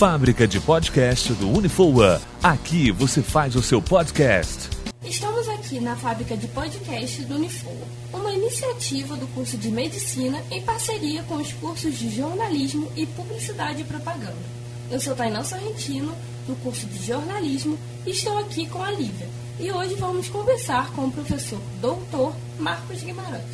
Fábrica 0.00 0.48
de 0.48 0.58
podcast 0.58 1.30
do 1.34 1.50
Unifoa. 1.50 2.22
Aqui 2.42 2.90
você 2.90 3.20
faz 3.20 3.54
o 3.54 3.62
seu 3.62 3.82
podcast. 3.82 4.70
Estamos 5.04 5.46
aqui 5.46 5.78
na 5.78 5.94
fábrica 5.94 6.34
de 6.38 6.48
podcast 6.48 7.22
do 7.24 7.34
Unifoa, 7.34 7.86
uma 8.10 8.32
iniciativa 8.32 9.14
do 9.14 9.26
curso 9.34 9.58
de 9.58 9.70
Medicina 9.70 10.42
em 10.50 10.62
parceria 10.62 11.22
com 11.24 11.34
os 11.34 11.52
cursos 11.52 11.98
de 11.98 12.16
Jornalismo 12.16 12.90
e 12.96 13.04
Publicidade 13.04 13.82
e 13.82 13.84
Propaganda. 13.84 14.38
Eu 14.90 14.98
sou 14.98 15.14
Tainá 15.14 15.44
Sorrentino, 15.44 16.14
do 16.46 16.56
curso 16.62 16.86
de 16.86 17.06
Jornalismo, 17.06 17.78
e 18.06 18.10
estou 18.12 18.38
aqui 18.38 18.66
com 18.70 18.82
a 18.82 18.90
Lívia. 18.92 19.28
E 19.58 19.70
hoje 19.70 19.96
vamos 19.96 20.30
conversar 20.30 20.90
com 20.92 21.08
o 21.08 21.12
professor 21.12 21.60
doutor 21.78 22.34
Marcos 22.58 23.02
Guimarães. 23.02 23.44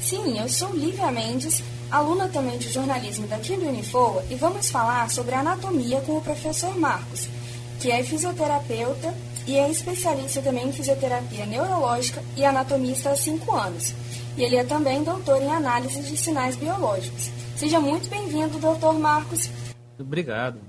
Sim, 0.00 0.38
eu 0.38 0.48
sou 0.48 0.72
Lívia 0.72 1.10
Mendes, 1.10 1.60
aluna 1.90 2.28
também 2.28 2.58
de 2.58 2.68
jornalismo 2.68 3.26
daqui 3.26 3.56
do 3.56 3.66
Unifoa, 3.66 4.24
e 4.30 4.34
vamos 4.36 4.70
falar 4.70 5.10
sobre 5.10 5.34
anatomia 5.34 6.00
com 6.02 6.16
o 6.16 6.22
professor 6.22 6.76
Marcos, 6.78 7.28
que 7.80 7.90
é 7.90 8.02
fisioterapeuta 8.02 9.14
e 9.46 9.56
é 9.56 9.68
especialista 9.68 10.40
também 10.40 10.68
em 10.68 10.72
fisioterapia 10.72 11.46
neurológica 11.46 12.22
e 12.36 12.44
anatomista 12.44 13.10
há 13.10 13.16
cinco 13.16 13.54
anos. 13.54 13.94
E 14.36 14.44
ele 14.44 14.56
é 14.56 14.64
também 14.64 15.02
doutor 15.02 15.42
em 15.42 15.50
análise 15.50 16.00
de 16.02 16.16
sinais 16.16 16.56
biológicos. 16.56 17.30
Seja 17.56 17.80
muito 17.80 18.08
bem-vindo, 18.08 18.58
doutor 18.58 18.98
Marcos. 18.98 19.50
Obrigado. 19.98 20.60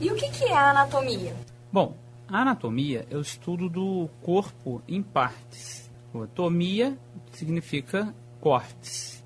E 0.00 0.10
o 0.10 0.14
que 0.14 0.44
é 0.44 0.52
a 0.52 0.70
anatomia? 0.70 1.34
Bom, 1.72 1.96
a 2.28 2.42
anatomia 2.42 3.06
é 3.10 3.16
o 3.16 3.20
estudo 3.20 3.68
do 3.68 4.08
corpo 4.22 4.82
em 4.86 5.02
partes. 5.02 5.90
Anatomia 6.14 6.96
significa 7.32 8.14
cortes. 8.40 9.24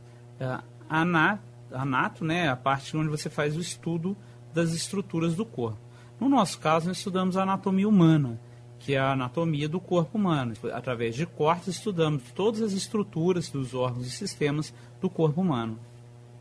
É, 0.91 0.95
anat, 0.95 1.41
anato, 1.73 2.25
né, 2.25 2.47
é 2.47 2.49
a 2.49 2.57
parte 2.57 2.97
onde 2.97 3.09
você 3.09 3.29
faz 3.29 3.57
o 3.57 3.61
estudo 3.61 4.17
das 4.55 4.73
estruturas 4.73 5.35
do 5.35 5.45
corpo. 5.45 5.79
No 6.21 6.29
nosso 6.29 6.59
caso, 6.59 6.89
nós 6.89 6.99
estudamos 6.99 7.37
a 7.37 7.43
anatomia 7.43 7.89
humana, 7.89 8.41
que 8.79 8.95
é 8.95 8.99
a 8.99 9.13
anatomia 9.13 9.69
do 9.69 9.81
corpo 9.81 10.19
humano. 10.19 10.55
Através 10.73 11.15
de 11.15 11.27
cortes, 11.27 11.69
estudamos 11.69 12.23
todas 12.35 12.61
as 12.61 12.73
estruturas 12.73 13.49
dos 13.51 13.75
órgãos 13.75 14.07
e 14.07 14.11
sistemas 14.11 14.75
do 15.01 15.09
corpo 15.09 15.41
humano. 15.41 15.79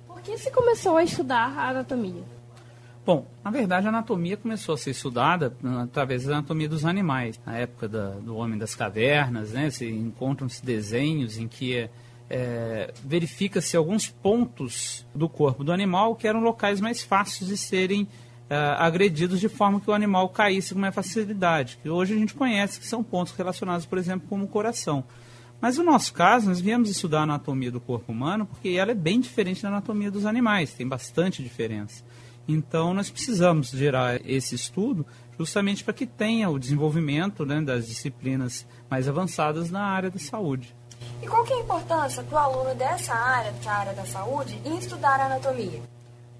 Por 0.08 0.22
que 0.22 0.38
se 0.38 0.52
começou 0.52 0.98
a 0.98 1.04
estudar 1.04 1.56
a 1.58 1.70
anatomia? 1.70 2.24
Bom, 3.06 3.26
na 3.42 3.50
verdade 3.50 3.86
a 3.86 3.90
anatomia 3.90 4.36
começou 4.36 4.76
a 4.76 4.78
ser 4.78 4.92
estudada 4.92 5.56
ah, 5.64 5.84
através 5.84 6.26
da 6.26 6.34
anatomia 6.34 6.68
dos 6.68 6.84
animais. 6.84 7.40
Na 7.46 7.58
época 7.58 7.88
da, 7.88 8.10
do 8.10 8.36
homem 8.36 8.60
das 8.60 8.76
cavernas, 8.76 9.52
né, 9.52 9.70
se 9.70 9.90
encontram-se 9.90 10.66
desenhos 10.66 11.38
em 11.38 11.48
que 11.48 11.90
é, 12.30 12.94
verifica-se 13.04 13.78
alguns 13.78 14.08
pontos 14.08 15.06
do 15.16 15.30
corpo 15.30 15.64
do 15.64 15.72
animal 15.72 16.16
que 16.16 16.28
eram 16.28 16.42
locais 16.42 16.82
mais 16.82 17.02
fáceis 17.02 17.50
de 17.50 17.58
serem 17.58 18.08
é, 18.50 18.56
agredidos 18.78 19.40
de 19.40 19.50
forma 19.50 19.80
que 19.80 19.90
o 19.90 19.94
animal 19.94 20.30
caísse 20.30 20.74
com 20.74 20.80
mais 20.80 20.94
facilidade. 20.94 21.80
Que 21.82 21.90
hoje 21.90 22.14
a 22.14 22.18
gente 22.18 22.34
conhece 22.34 22.80
que 22.80 22.88
são 22.88 23.04
pontos 23.04 23.34
relacionados, 23.34 23.86
por 23.86 23.98
exemplo, 23.98 24.28
como 24.28 24.46
o 24.46 24.48
coração. 24.48 25.04
Mas 25.60 25.78
no 25.78 25.84
nosso 25.84 26.14
caso, 26.14 26.48
nós 26.48 26.62
viemos 26.62 26.90
estudar 26.90 27.22
a 27.22 27.24
anatomia 27.24 27.72
do 27.72 27.80
corpo 27.80 28.12
humano 28.12 28.46
porque 28.46 28.70
ela 28.70 28.92
é 28.92 28.96
bem 28.96 29.20
diferente 29.20 29.64
da 29.64 29.70
anatomia 29.70 30.12
dos 30.12 30.26
animais, 30.26 30.74
tem 30.74 30.88
bastante 30.88 31.42
diferença. 31.42 32.04
Então, 32.48 32.94
nós 32.94 33.10
precisamos 33.10 33.72
gerar 33.72 34.22
esse 34.26 34.56
estudo 34.56 35.06
justamente 35.38 35.84
para 35.84 35.94
que 35.94 36.06
tenha 36.06 36.50
o 36.50 36.60
desenvolvimento 36.60 37.46
né, 37.46 37.62
das 37.62 37.88
disciplinas 37.88 38.66
mais 38.90 39.08
avançadas 39.08 39.70
na 39.70 39.82
área 39.82 40.10
da 40.10 40.20
saúde. 40.20 40.77
E 41.22 41.28
qual 41.28 41.44
que 41.44 41.54
é 41.54 41.58
a 41.58 41.60
importância 41.60 42.24
para 42.24 42.36
o 42.36 42.40
aluno 42.40 42.76
dessa 42.76 43.14
área, 43.14 43.54
que 43.54 43.68
é 43.68 43.72
a 43.72 43.76
área 43.76 43.94
da 43.94 44.06
saúde, 44.06 44.60
em 44.64 44.78
estudar 44.78 45.20
anatomia? 45.20 45.82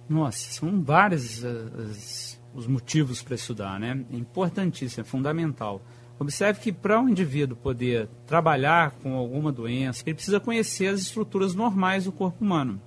Nossa, 0.10 0.52
são 0.52 0.82
vários 0.84 1.44
as, 1.44 2.40
os 2.54 2.68
motivos 2.68 3.22
para 3.22 3.36
estudar, 3.36 3.80
né? 3.80 4.06
É 4.12 4.16
importantíssimo, 4.16 5.02
é 5.02 5.04
fundamental. 5.04 5.82
Observe 6.20 6.60
que 6.60 6.72
para 6.72 7.00
um 7.00 7.10
indivíduo 7.10 7.56
poder 7.56 8.10
trabalhar 8.26 8.92
com 9.04 9.16
alguma 9.16 9.52
doença, 9.52 10.04
ele 10.06 10.16
precisa 10.16 10.40
conhecer 10.40 10.88
as 10.88 11.02
estruturas 11.02 11.54
normais 11.54 12.06
do 12.06 12.12
corpo 12.12 12.44
humano. 12.44 12.82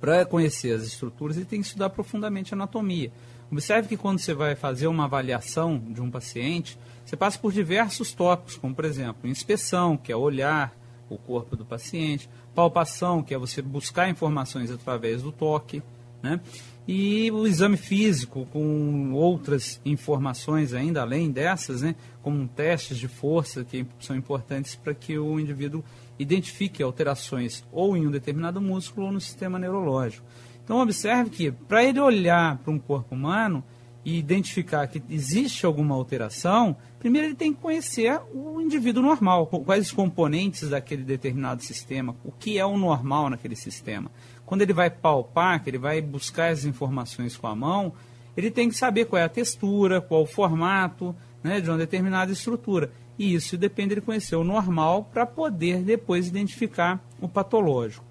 Para 0.00 0.24
conhecer 0.26 0.74
as 0.74 0.82
estruturas, 0.82 1.36
ele 1.36 1.46
tem 1.46 1.60
que 1.60 1.66
estudar 1.66 1.90
profundamente 1.90 2.52
anatomia. 2.52 3.12
Observe 3.52 3.88
que 3.88 3.96
quando 3.96 4.18
você 4.18 4.34
vai 4.34 4.56
fazer 4.56 4.88
uma 4.88 5.04
avaliação 5.04 5.78
de 5.78 6.00
um 6.00 6.10
paciente, 6.10 6.76
você 7.04 7.16
passa 7.16 7.38
por 7.38 7.52
diversos 7.52 8.12
tópicos, 8.12 8.56
como 8.56 8.74
por 8.74 8.84
exemplo, 8.84 9.28
inspeção, 9.28 9.96
que 9.96 10.10
é 10.10 10.16
olhar 10.16 10.74
o 11.08 11.16
corpo 11.16 11.56
do 11.56 11.64
paciente, 11.64 12.28
palpação, 12.54 13.22
que 13.22 13.34
é 13.34 13.38
você 13.38 13.62
buscar 13.62 14.08
informações 14.08 14.70
através 14.70 15.22
do 15.22 15.32
toque, 15.32 15.82
né? 16.22 16.40
E 16.88 17.30
o 17.32 17.46
exame 17.48 17.76
físico, 17.76 18.46
com 18.52 19.12
outras 19.12 19.80
informações 19.84 20.72
ainda 20.72 21.02
além 21.02 21.32
dessas, 21.32 21.82
né? 21.82 21.96
como 22.22 22.46
testes 22.46 22.96
de 22.96 23.08
força, 23.08 23.64
que 23.64 23.84
são 23.98 24.14
importantes 24.14 24.76
para 24.76 24.94
que 24.94 25.18
o 25.18 25.40
indivíduo 25.40 25.82
identifique 26.16 26.82
alterações 26.82 27.64
ou 27.72 27.96
em 27.96 28.06
um 28.06 28.10
determinado 28.10 28.60
músculo 28.60 29.06
ou 29.06 29.12
no 29.12 29.20
sistema 29.20 29.58
neurológico. 29.58 30.24
Então, 30.62 30.80
observe 30.80 31.30
que 31.30 31.50
para 31.50 31.84
ele 31.84 31.98
olhar 31.98 32.58
para 32.58 32.72
um 32.72 32.78
corpo 32.78 33.16
humano 33.16 33.64
e 34.04 34.16
identificar 34.16 34.86
que 34.86 35.02
existe 35.10 35.66
alguma 35.66 35.96
alteração, 35.96 36.76
primeiro 37.06 37.28
ele 37.28 37.36
tem 37.36 37.54
que 37.54 37.60
conhecer 37.60 38.20
o 38.34 38.60
indivíduo 38.60 39.00
normal, 39.00 39.46
quais 39.46 39.86
os 39.86 39.92
componentes 39.92 40.70
daquele 40.70 41.04
determinado 41.04 41.62
sistema, 41.62 42.16
o 42.24 42.32
que 42.32 42.58
é 42.58 42.66
o 42.66 42.76
normal 42.76 43.30
naquele 43.30 43.54
sistema. 43.54 44.10
Quando 44.44 44.62
ele 44.62 44.72
vai 44.72 44.90
palpar, 44.90 45.62
que 45.62 45.70
ele 45.70 45.78
vai 45.78 46.02
buscar 46.02 46.50
as 46.50 46.64
informações 46.64 47.36
com 47.36 47.46
a 47.46 47.54
mão, 47.54 47.92
ele 48.36 48.50
tem 48.50 48.68
que 48.68 48.74
saber 48.74 49.04
qual 49.04 49.22
é 49.22 49.24
a 49.24 49.28
textura, 49.28 50.00
qual 50.00 50.22
o 50.22 50.26
formato 50.26 51.14
né, 51.44 51.60
de 51.60 51.70
uma 51.70 51.78
determinada 51.78 52.32
estrutura. 52.32 52.90
E 53.16 53.34
isso 53.34 53.56
depende 53.56 53.94
de 53.94 54.00
conhecer 54.00 54.34
o 54.34 54.42
normal 54.42 55.04
para 55.04 55.24
poder 55.24 55.82
depois 55.82 56.26
identificar 56.26 57.00
o 57.20 57.28
patológico. 57.28 58.04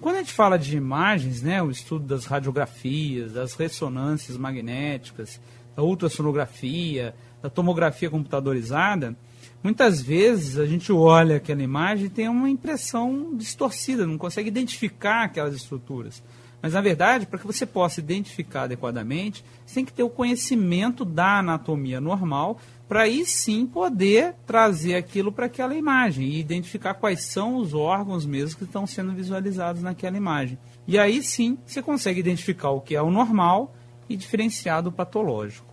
Quando 0.00 0.14
a 0.14 0.18
gente 0.20 0.32
fala 0.32 0.56
de 0.56 0.76
imagens, 0.76 1.42
né, 1.42 1.60
o 1.60 1.68
estudo 1.68 2.06
das 2.06 2.26
radiografias, 2.26 3.32
das 3.32 3.54
ressonâncias 3.54 4.36
magnéticas, 4.36 5.40
da 5.74 5.82
ultrassonografia, 5.82 7.12
da 7.46 7.50
tomografia 7.50 8.10
computadorizada, 8.10 9.16
muitas 9.62 10.02
vezes 10.02 10.58
a 10.58 10.66
gente 10.66 10.92
olha 10.92 11.36
aquela 11.36 11.62
imagem 11.62 12.06
e 12.06 12.10
tem 12.10 12.28
uma 12.28 12.50
impressão 12.50 13.36
distorcida, 13.36 14.04
não 14.04 14.18
consegue 14.18 14.48
identificar 14.48 15.22
aquelas 15.22 15.54
estruturas. 15.54 16.22
Mas, 16.60 16.72
na 16.72 16.80
verdade, 16.80 17.26
para 17.26 17.38
que 17.38 17.46
você 17.46 17.64
possa 17.64 18.00
identificar 18.00 18.62
adequadamente, 18.62 19.44
você 19.64 19.76
tem 19.76 19.84
que 19.84 19.92
ter 19.92 20.02
o 20.02 20.10
conhecimento 20.10 21.04
da 21.04 21.38
anatomia 21.38 22.00
normal 22.00 22.58
para 22.88 23.02
aí 23.02 23.24
sim 23.24 23.64
poder 23.64 24.34
trazer 24.44 24.96
aquilo 24.96 25.30
para 25.30 25.46
aquela 25.46 25.74
imagem 25.74 26.26
e 26.26 26.40
identificar 26.40 26.94
quais 26.94 27.26
são 27.26 27.56
os 27.56 27.74
órgãos 27.74 28.26
mesmo 28.26 28.58
que 28.58 28.64
estão 28.64 28.86
sendo 28.86 29.12
visualizados 29.12 29.82
naquela 29.82 30.16
imagem. 30.16 30.58
E 30.88 30.98
aí 30.98 31.22
sim 31.22 31.58
você 31.64 31.80
consegue 31.80 32.18
identificar 32.18 32.70
o 32.70 32.80
que 32.80 32.96
é 32.96 33.02
o 33.02 33.10
normal 33.10 33.72
e 34.08 34.16
diferenciar 34.16 34.82
do 34.82 34.90
patológico. 34.90 35.66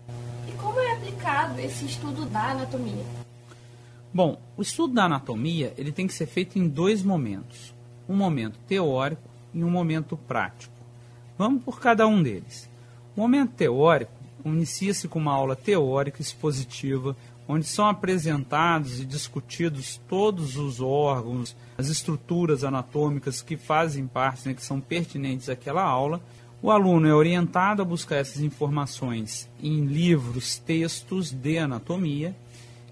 Aplicado 1.24 1.58
esse 1.58 1.86
estudo 1.86 2.26
da 2.26 2.50
anatomia? 2.50 3.02
Bom, 4.12 4.38
o 4.58 4.60
estudo 4.60 4.92
da 4.92 5.04
anatomia 5.04 5.72
ele 5.78 5.90
tem 5.90 6.06
que 6.06 6.12
ser 6.12 6.26
feito 6.26 6.58
em 6.58 6.68
dois 6.68 7.02
momentos: 7.02 7.72
um 8.06 8.14
momento 8.14 8.58
teórico 8.68 9.22
e 9.54 9.64
um 9.64 9.70
momento 9.70 10.18
prático. 10.18 10.74
Vamos 11.38 11.62
por 11.62 11.80
cada 11.80 12.06
um 12.06 12.22
deles. 12.22 12.68
O 13.16 13.22
momento 13.22 13.52
teórico 13.52 14.12
inicia-se 14.44 15.08
com 15.08 15.18
uma 15.18 15.32
aula 15.32 15.56
teórica 15.56 16.20
expositiva, 16.20 17.16
onde 17.48 17.66
são 17.66 17.88
apresentados 17.88 19.00
e 19.00 19.06
discutidos 19.06 19.98
todos 20.06 20.58
os 20.58 20.78
órgãos, 20.78 21.56
as 21.78 21.88
estruturas 21.88 22.64
anatômicas 22.64 23.40
que 23.40 23.56
fazem 23.56 24.06
parte, 24.06 24.46
né, 24.46 24.52
que 24.52 24.62
são 24.62 24.78
pertinentes 24.78 25.48
àquela 25.48 25.82
aula. 25.82 26.20
O 26.64 26.70
aluno 26.70 27.06
é 27.06 27.12
orientado 27.12 27.82
a 27.82 27.84
buscar 27.84 28.16
essas 28.16 28.40
informações 28.40 29.50
em 29.62 29.84
livros, 29.84 30.56
textos 30.56 31.30
de 31.30 31.58
anatomia 31.58 32.34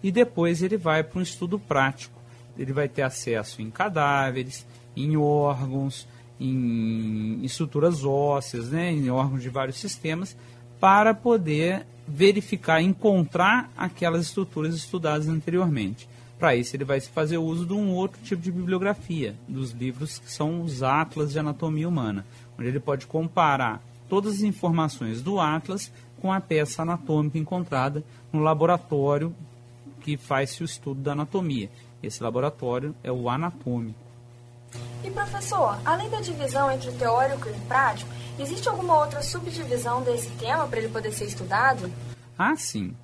e 0.02 0.12
depois 0.12 0.62
ele 0.62 0.76
vai 0.76 1.02
para 1.02 1.18
um 1.18 1.22
estudo 1.22 1.58
prático. 1.58 2.20
Ele 2.58 2.70
vai 2.70 2.86
ter 2.86 3.00
acesso 3.00 3.62
em 3.62 3.70
cadáveres, 3.70 4.66
em 4.94 5.16
órgãos, 5.16 6.06
em 6.38 7.42
estruturas 7.42 8.04
ósseas, 8.04 8.68
né, 8.68 8.92
em 8.92 9.08
órgãos 9.08 9.40
de 9.40 9.48
vários 9.48 9.78
sistemas, 9.78 10.36
para 10.78 11.14
poder 11.14 11.86
verificar, 12.06 12.82
encontrar 12.82 13.72
aquelas 13.74 14.26
estruturas 14.26 14.74
estudadas 14.74 15.28
anteriormente. 15.28 16.06
Para 16.38 16.56
isso, 16.56 16.76
ele 16.76 16.84
vai 16.84 17.00
fazer 17.00 17.38
uso 17.38 17.64
de 17.64 17.72
um 17.72 17.92
outro 17.92 18.20
tipo 18.22 18.42
de 18.42 18.52
bibliografia, 18.52 19.34
dos 19.48 19.70
livros 19.70 20.18
que 20.18 20.30
são 20.30 20.60
os 20.60 20.82
atlas 20.82 21.32
de 21.32 21.38
anatomia 21.38 21.88
humana, 21.88 22.26
onde 22.58 22.68
ele 22.68 22.80
pode 22.80 23.06
comparar 23.06 23.82
todas 24.08 24.34
as 24.34 24.42
informações 24.42 25.22
do 25.22 25.40
atlas 25.40 25.92
com 26.20 26.32
a 26.32 26.40
peça 26.40 26.82
anatômica 26.82 27.38
encontrada 27.38 28.04
no 28.32 28.40
laboratório 28.40 29.34
que 30.00 30.16
faz 30.16 30.60
o 30.60 30.64
estudo 30.64 31.00
da 31.00 31.12
anatomia. 31.12 31.70
Esse 32.02 32.22
laboratório 32.22 32.94
é 33.02 33.10
o 33.10 33.28
anatômico. 33.28 33.98
E 35.04 35.10
professor, 35.10 35.78
além 35.84 36.08
da 36.10 36.20
divisão 36.20 36.70
entre 36.70 36.88
o 36.88 36.92
teórico 36.92 37.48
e 37.48 37.52
o 37.52 37.60
prático, 37.66 38.10
Existe 38.38 38.68
alguma 38.68 38.98
outra 38.98 39.22
subdivisão 39.22 40.02
desse 40.02 40.30
tema 40.30 40.66
para 40.66 40.78
ele 40.78 40.88
poder 40.88 41.12
ser 41.12 41.26
estudado? 41.26 41.92
Ah, 42.38 42.56
sim. 42.56 42.94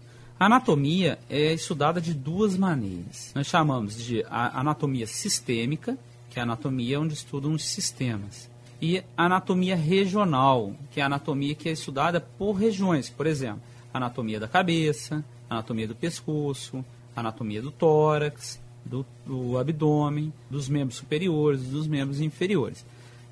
A 0.41 0.47
anatomia 0.47 1.19
é 1.29 1.53
estudada 1.53 2.01
de 2.01 2.15
duas 2.15 2.57
maneiras. 2.57 3.33
Nós 3.35 3.47
chamamos 3.47 3.97
de 3.97 4.25
anatomia 4.31 5.07
sistêmica, 5.07 5.99
que 6.31 6.39
é 6.39 6.43
a 6.43 6.45
anatomia 6.45 6.99
onde 6.99 7.15
estudam 7.15 7.53
os 7.53 7.65
sistemas, 7.65 8.49
e 8.81 9.03
anatomia 9.17 9.75
regional, 9.75 10.75
que 10.91 11.01
é 11.01 11.03
a 11.03 11.07
anatomia 11.07 11.55
que 11.55 11.69
é 11.69 11.73
estudada 11.73 12.21
por 12.21 12.53
regiões. 12.53 13.11
Por 13.11 13.27
exemplo, 13.27 13.61
anatomia 13.93 14.39
da 14.39 14.47
cabeça, 14.47 15.25
anatomia 15.51 15.89
do 15.89 15.95
pescoço, 15.95 16.85
anatomia 17.15 17.61
do 17.61 17.71
tórax, 17.71 18.61
do, 18.85 19.05
do 19.27 19.59
abdômen, 19.59 20.33
dos 20.49 20.69
membros 20.69 20.99
superiores, 20.99 21.63
dos 21.63 21.87
membros 21.87 22.21
inferiores. 22.21 22.85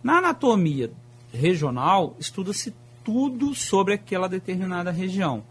Na 0.03 0.19
anatomia 0.19 0.91
regional, 1.33 2.17
estuda-se 2.19 2.75
tudo 3.05 3.55
sobre 3.55 3.95
aquela 3.95 4.29
determinada 4.29 4.91
região 4.91 5.45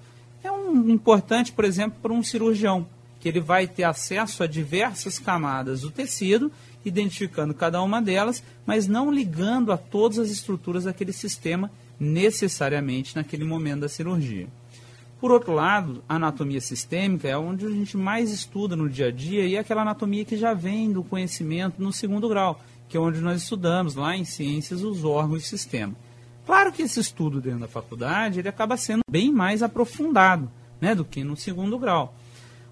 é 0.48 0.52
um 0.52 0.90
importante, 0.90 1.52
por 1.52 1.66
exemplo, 1.66 1.98
para 2.02 2.14
um 2.14 2.24
cirurgião, 2.24 2.88
que 3.20 3.28
ele 3.28 3.40
vai 3.40 3.68
ter 3.68 3.84
acesso 3.84 4.44
a 4.44 4.48
diversas 4.48 5.18
camadas 5.18 5.82
do 5.82 5.90
tecido, 5.90 6.52
identificando 6.86 7.54
cada 7.54 7.82
uma 7.82 8.02
delas, 8.02 8.44
mas 8.66 8.88
não 8.88 9.12
ligando 9.12 9.72
a 9.72 9.78
todas 9.78 10.20
as 10.20 10.30
estruturas 10.30 10.86
daquele 10.86 11.12
sistema 11.12 11.72
necessariamente 12.00 13.16
naquele 13.16 13.44
momento 13.44 13.82
da 13.82 13.90
cirurgia. 13.90 14.48
Por 15.20 15.32
outro 15.32 15.54
lado, 15.54 16.04
a 16.08 16.16
anatomia 16.16 16.62
sistêmica 16.62 17.28
é 17.28 17.38
onde 17.38 17.66
a 17.66 17.70
gente 17.70 17.98
mais 17.98 18.32
estuda 18.32 18.76
no 18.76 18.90
dia 18.90 19.08
a 19.08 19.12
dia 19.12 19.46
e 19.46 19.56
é 19.56 19.60
aquela 19.60 19.82
anatomia 19.82 20.26
que 20.26 20.38
já 20.38 20.54
vem 20.54 20.92
do 20.92 21.04
conhecimento 21.04 21.82
no 21.82 21.92
segundo 21.92 22.30
grau, 22.30 22.62
que 22.88 22.98
é 22.98 23.00
onde 23.00 23.22
nós 23.22 23.42
estudamos 23.42 23.96
lá 23.96 24.16
em 24.16 24.26
ciências 24.26 24.84
os 24.84 25.04
órgãos 25.04 25.44
e 25.44 25.48
sistema. 25.48 25.96
Claro 26.46 26.72
que 26.72 26.84
esse 26.84 27.00
estudo 27.00 27.42
dentro 27.42 27.62
da 27.62 27.68
faculdade 27.68 28.40
ele 28.40 28.50
acaba 28.50 28.78
sendo 28.78 29.02
bem 29.10 29.32
mais 29.32 29.64
aprofundado 29.64 30.52
né, 30.80 30.94
do 30.94 31.04
que 31.04 31.24
no 31.24 31.36
segundo 31.36 31.80
grau. 31.80 32.14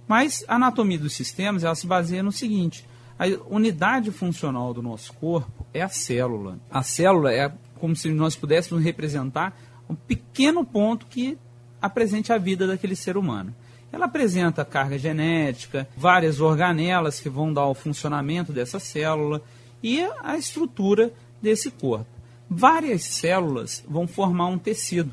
Mas 0.07 0.44
a 0.48 0.56
anatomia 0.56 1.00
dos 1.00 1.13
sistemas 1.13 1.63
ela 1.63 1.74
se 1.74 1.88
baseia 1.88 2.21
no 2.21 2.31
seguinte: 2.31 2.86
a 3.18 3.25
unidade 3.48 4.12
funcional 4.12 4.74
do 4.74 4.81
nosso 4.81 5.13
corpo 5.13 5.65
é 5.74 5.81
a 5.81 5.89
célula. 5.89 6.60
A 6.69 6.83
célula 6.83 7.31
é 7.33 7.51
como 7.75 7.95
se 7.95 8.10
nós 8.10 8.36
pudéssemos 8.36 8.83
representar 8.83 9.57
um 9.89 9.95
pequeno 9.95 10.65
ponto 10.65 11.06
que 11.06 11.38
apresente 11.81 12.31
a 12.31 12.38
vida 12.38 12.65
daquele 12.65 12.95
ser 12.95 13.18
humano. 13.18 13.54
Ela 13.92 14.06
apresenta 14.06 14.65
carga 14.65 14.98
genética, 14.98 15.88
várias 15.95 16.39
organelas 16.39 17.19
que 17.19 17.30
vão 17.30 17.54
dar 17.54 17.68
o 17.68 17.75
funcionamento 17.75 18.51
dessa 18.51 18.80
célula 18.80 19.42
e 19.83 20.01
a 20.21 20.38
estrutura 20.38 21.13
desse 21.42 21.69
corpo 21.69 22.13
várias 22.54 23.04
células 23.04 23.83
vão 23.88 24.07
formar 24.07 24.48
um 24.48 24.57
tecido. 24.57 25.12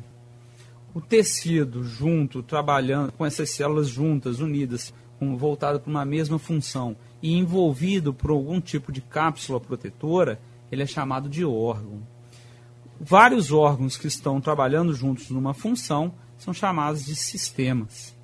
O 0.92 1.00
tecido 1.00 1.84
junto, 1.84 2.42
trabalhando 2.42 3.12
com 3.12 3.24
essas 3.24 3.50
células 3.50 3.88
juntas, 3.88 4.40
unidas, 4.40 4.92
voltado 5.20 5.80
para 5.80 5.90
uma 5.90 6.04
mesma 6.04 6.38
função 6.38 6.96
e 7.22 7.36
envolvido 7.36 8.12
por 8.12 8.30
algum 8.30 8.60
tipo 8.60 8.90
de 8.90 9.00
cápsula 9.00 9.60
protetora, 9.60 10.40
ele 10.70 10.82
é 10.82 10.86
chamado 10.86 11.28
de 11.28 11.44
órgão. 11.44 12.02
Vários 13.00 13.50
órgãos 13.50 13.96
que 13.96 14.06
estão 14.06 14.40
trabalhando 14.40 14.94
juntos 14.94 15.30
numa 15.30 15.54
função 15.54 16.12
são 16.38 16.52
chamados 16.52 17.04
de 17.04 17.16
sistemas. 17.16 18.14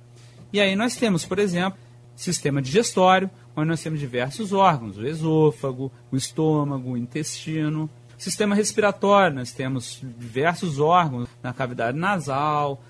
E 0.51 0.59
aí 0.59 0.75
nós 0.75 0.95
temos, 0.95 1.25
por 1.25 1.39
exemplo, 1.39 1.79
sistema 2.15 2.61
digestório, 2.61 3.29
onde 3.55 3.67
nós 3.67 3.81
temos 3.81 3.99
diversos 3.99 4.53
órgãos, 4.53 4.97
o 4.97 5.05
esôfago, 5.05 5.91
o 6.11 6.15
estômago, 6.15 6.91
o 6.91 6.97
intestino, 6.97 7.89
Sistema 8.17 8.55
respiratório, 8.55 9.35
nós 9.35 9.51
temos 9.51 10.01
diversos 10.17 10.79
órgãos 10.79 11.29
na 11.43 11.53
cavidade 11.53 11.99
nasal, 11.99 12.81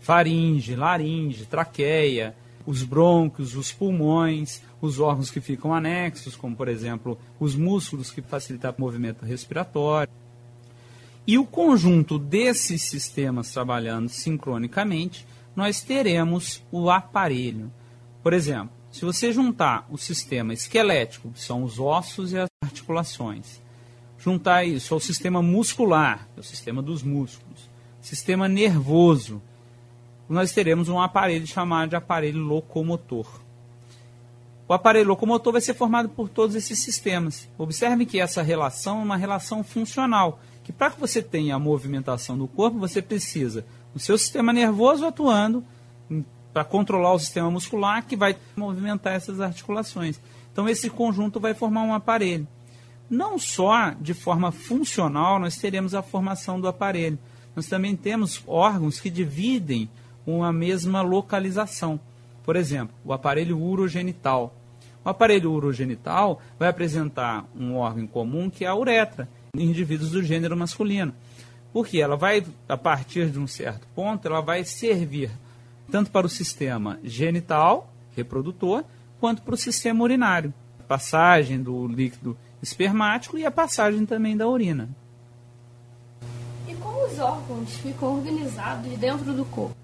faringe, 0.00 0.74
laringe, 0.74 1.44
traqueia, 1.44 2.34
os 2.64 2.82
brônquios, 2.82 3.54
os 3.56 3.70
pulmões, 3.70 4.62
os 4.86 5.00
órgãos 5.00 5.30
que 5.30 5.40
ficam 5.40 5.74
anexos, 5.74 6.36
como 6.36 6.54
por 6.54 6.68
exemplo 6.68 7.18
os 7.38 7.54
músculos 7.54 8.10
que 8.10 8.22
facilitam 8.22 8.74
o 8.76 8.80
movimento 8.80 9.24
respiratório. 9.24 10.12
E 11.26 11.38
o 11.38 11.46
conjunto 11.46 12.18
desses 12.18 12.82
sistemas 12.82 13.50
trabalhando 13.52 14.08
sincronicamente, 14.08 15.26
nós 15.56 15.80
teremos 15.80 16.62
o 16.70 16.90
aparelho. 16.90 17.72
Por 18.22 18.32
exemplo, 18.32 18.70
se 18.90 19.04
você 19.04 19.32
juntar 19.32 19.86
o 19.90 19.96
sistema 19.96 20.52
esquelético, 20.52 21.30
que 21.30 21.40
são 21.40 21.62
os 21.62 21.80
ossos 21.80 22.32
e 22.32 22.38
as 22.38 22.48
articulações, 22.62 23.60
juntar 24.18 24.64
isso 24.64 24.94
ao 24.94 25.00
sistema 25.00 25.42
muscular, 25.42 26.28
é 26.36 26.40
o 26.40 26.42
sistema 26.42 26.82
dos 26.82 27.02
músculos, 27.02 27.68
sistema 28.00 28.48
nervoso, 28.48 29.40
nós 30.28 30.52
teremos 30.52 30.88
um 30.88 31.00
aparelho 31.00 31.46
chamado 31.46 31.90
de 31.90 31.96
aparelho 31.96 32.40
locomotor. 32.40 33.43
O 34.66 34.72
aparelho 34.72 35.08
locomotor 35.08 35.52
vai 35.52 35.60
ser 35.60 35.74
formado 35.74 36.08
por 36.08 36.28
todos 36.28 36.56
esses 36.56 36.78
sistemas. 36.78 37.48
Observe 37.58 38.06
que 38.06 38.18
essa 38.18 38.42
relação 38.42 39.00
é 39.00 39.02
uma 39.02 39.16
relação 39.16 39.62
funcional, 39.62 40.40
que 40.62 40.72
para 40.72 40.90
que 40.90 41.00
você 41.00 41.22
tenha 41.22 41.54
a 41.54 41.58
movimentação 41.58 42.38
do 42.38 42.48
corpo, 42.48 42.78
você 42.78 43.02
precisa 43.02 43.64
do 43.92 44.00
seu 44.00 44.16
sistema 44.16 44.52
nervoso 44.52 45.06
atuando 45.06 45.62
para 46.52 46.64
controlar 46.64 47.12
o 47.12 47.18
sistema 47.18 47.50
muscular 47.50 48.06
que 48.06 48.16
vai 48.16 48.36
movimentar 48.56 49.12
essas 49.12 49.40
articulações. 49.40 50.18
Então 50.50 50.68
esse 50.68 50.88
conjunto 50.88 51.38
vai 51.38 51.52
formar 51.52 51.82
um 51.82 51.92
aparelho. 51.92 52.48
Não 53.10 53.38
só 53.38 53.90
de 53.90 54.14
forma 54.14 54.50
funcional 54.50 55.38
nós 55.38 55.58
teremos 55.58 55.94
a 55.94 56.02
formação 56.02 56.58
do 56.58 56.68
aparelho, 56.68 57.18
nós 57.54 57.66
também 57.66 57.94
temos 57.94 58.42
órgãos 58.46 58.98
que 58.98 59.10
dividem 59.10 59.90
uma 60.26 60.52
mesma 60.52 61.02
localização. 61.02 62.00
Por 62.44 62.56
exemplo, 62.56 62.94
o 63.04 63.12
aparelho 63.12 63.58
urogenital. 63.58 64.54
O 65.04 65.08
aparelho 65.08 65.50
urogenital 65.50 66.40
vai 66.58 66.68
apresentar 66.68 67.46
um 67.56 67.76
órgão 67.76 68.06
comum 68.06 68.50
que 68.50 68.64
é 68.64 68.68
a 68.68 68.76
uretra, 68.76 69.28
em 69.56 69.64
indivíduos 69.64 70.10
do 70.10 70.22
gênero 70.22 70.56
masculino. 70.56 71.14
Porque 71.72 71.98
ela 71.98 72.16
vai, 72.16 72.44
a 72.68 72.76
partir 72.76 73.30
de 73.30 73.38
um 73.38 73.46
certo 73.46 73.86
ponto, 73.94 74.28
ela 74.28 74.40
vai 74.40 74.64
servir 74.64 75.30
tanto 75.90 76.10
para 76.10 76.26
o 76.26 76.30
sistema 76.30 76.98
genital, 77.02 77.90
reprodutor, 78.14 78.84
quanto 79.18 79.42
para 79.42 79.54
o 79.54 79.58
sistema 79.58 80.04
urinário. 80.04 80.52
Passagem 80.86 81.62
do 81.62 81.88
líquido 81.88 82.36
espermático 82.62 83.38
e 83.38 83.44
a 83.44 83.50
passagem 83.50 84.04
também 84.04 84.36
da 84.36 84.46
urina. 84.46 84.88
E 86.68 86.74
como 86.74 87.06
os 87.06 87.18
órgãos 87.18 87.74
ficam 87.76 88.16
organizados 88.16 88.90
dentro 88.98 89.32
do 89.32 89.44
corpo? 89.46 89.76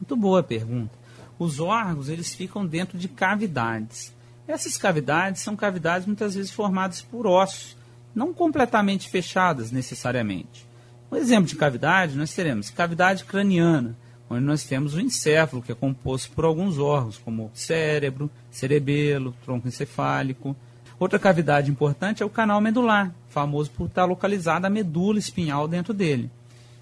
Muito 0.00 0.16
boa 0.16 0.42
pergunta. 0.42 1.01
Os 1.38 1.60
órgãos 1.60 2.08
eles 2.08 2.34
ficam 2.34 2.66
dentro 2.66 2.98
de 2.98 3.08
cavidades. 3.08 4.14
Essas 4.46 4.76
cavidades 4.76 5.42
são 5.42 5.56
cavidades 5.56 6.06
muitas 6.06 6.34
vezes 6.34 6.50
formadas 6.50 7.00
por 7.00 7.26
ossos, 7.26 7.76
não 8.14 8.32
completamente 8.32 9.08
fechadas 9.08 9.70
necessariamente. 9.70 10.66
Um 11.10 11.16
exemplo 11.16 11.48
de 11.48 11.56
cavidade, 11.56 12.16
nós 12.16 12.34
teremos 12.34 12.70
cavidade 12.70 13.24
craniana, 13.24 13.96
onde 14.28 14.44
nós 14.44 14.64
temos 14.64 14.94
o 14.94 15.00
encéfalo, 15.00 15.62
que 15.62 15.72
é 15.72 15.74
composto 15.74 16.32
por 16.32 16.44
alguns 16.44 16.78
órgãos, 16.78 17.18
como 17.18 17.50
cérebro, 17.54 18.30
cerebelo, 18.50 19.34
tronco 19.44 19.68
encefálico, 19.68 20.56
Outra 21.02 21.18
cavidade 21.18 21.68
importante 21.68 22.22
é 22.22 22.26
o 22.26 22.30
canal 22.30 22.60
medular, 22.60 23.12
famoso 23.28 23.68
por 23.72 23.88
estar 23.88 24.04
localizada 24.04 24.68
a 24.68 24.70
medula 24.70 25.18
espinhal 25.18 25.66
dentro 25.66 25.92
dele, 25.92 26.30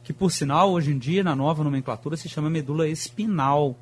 que 0.04 0.12
por 0.12 0.30
sinal 0.30 0.72
hoje 0.72 0.92
em 0.92 0.98
dia 0.98 1.24
na 1.24 1.34
nova 1.34 1.64
nomenclatura 1.64 2.18
se 2.18 2.28
chama 2.28 2.50
medula 2.50 2.86
espinal. 2.86 3.74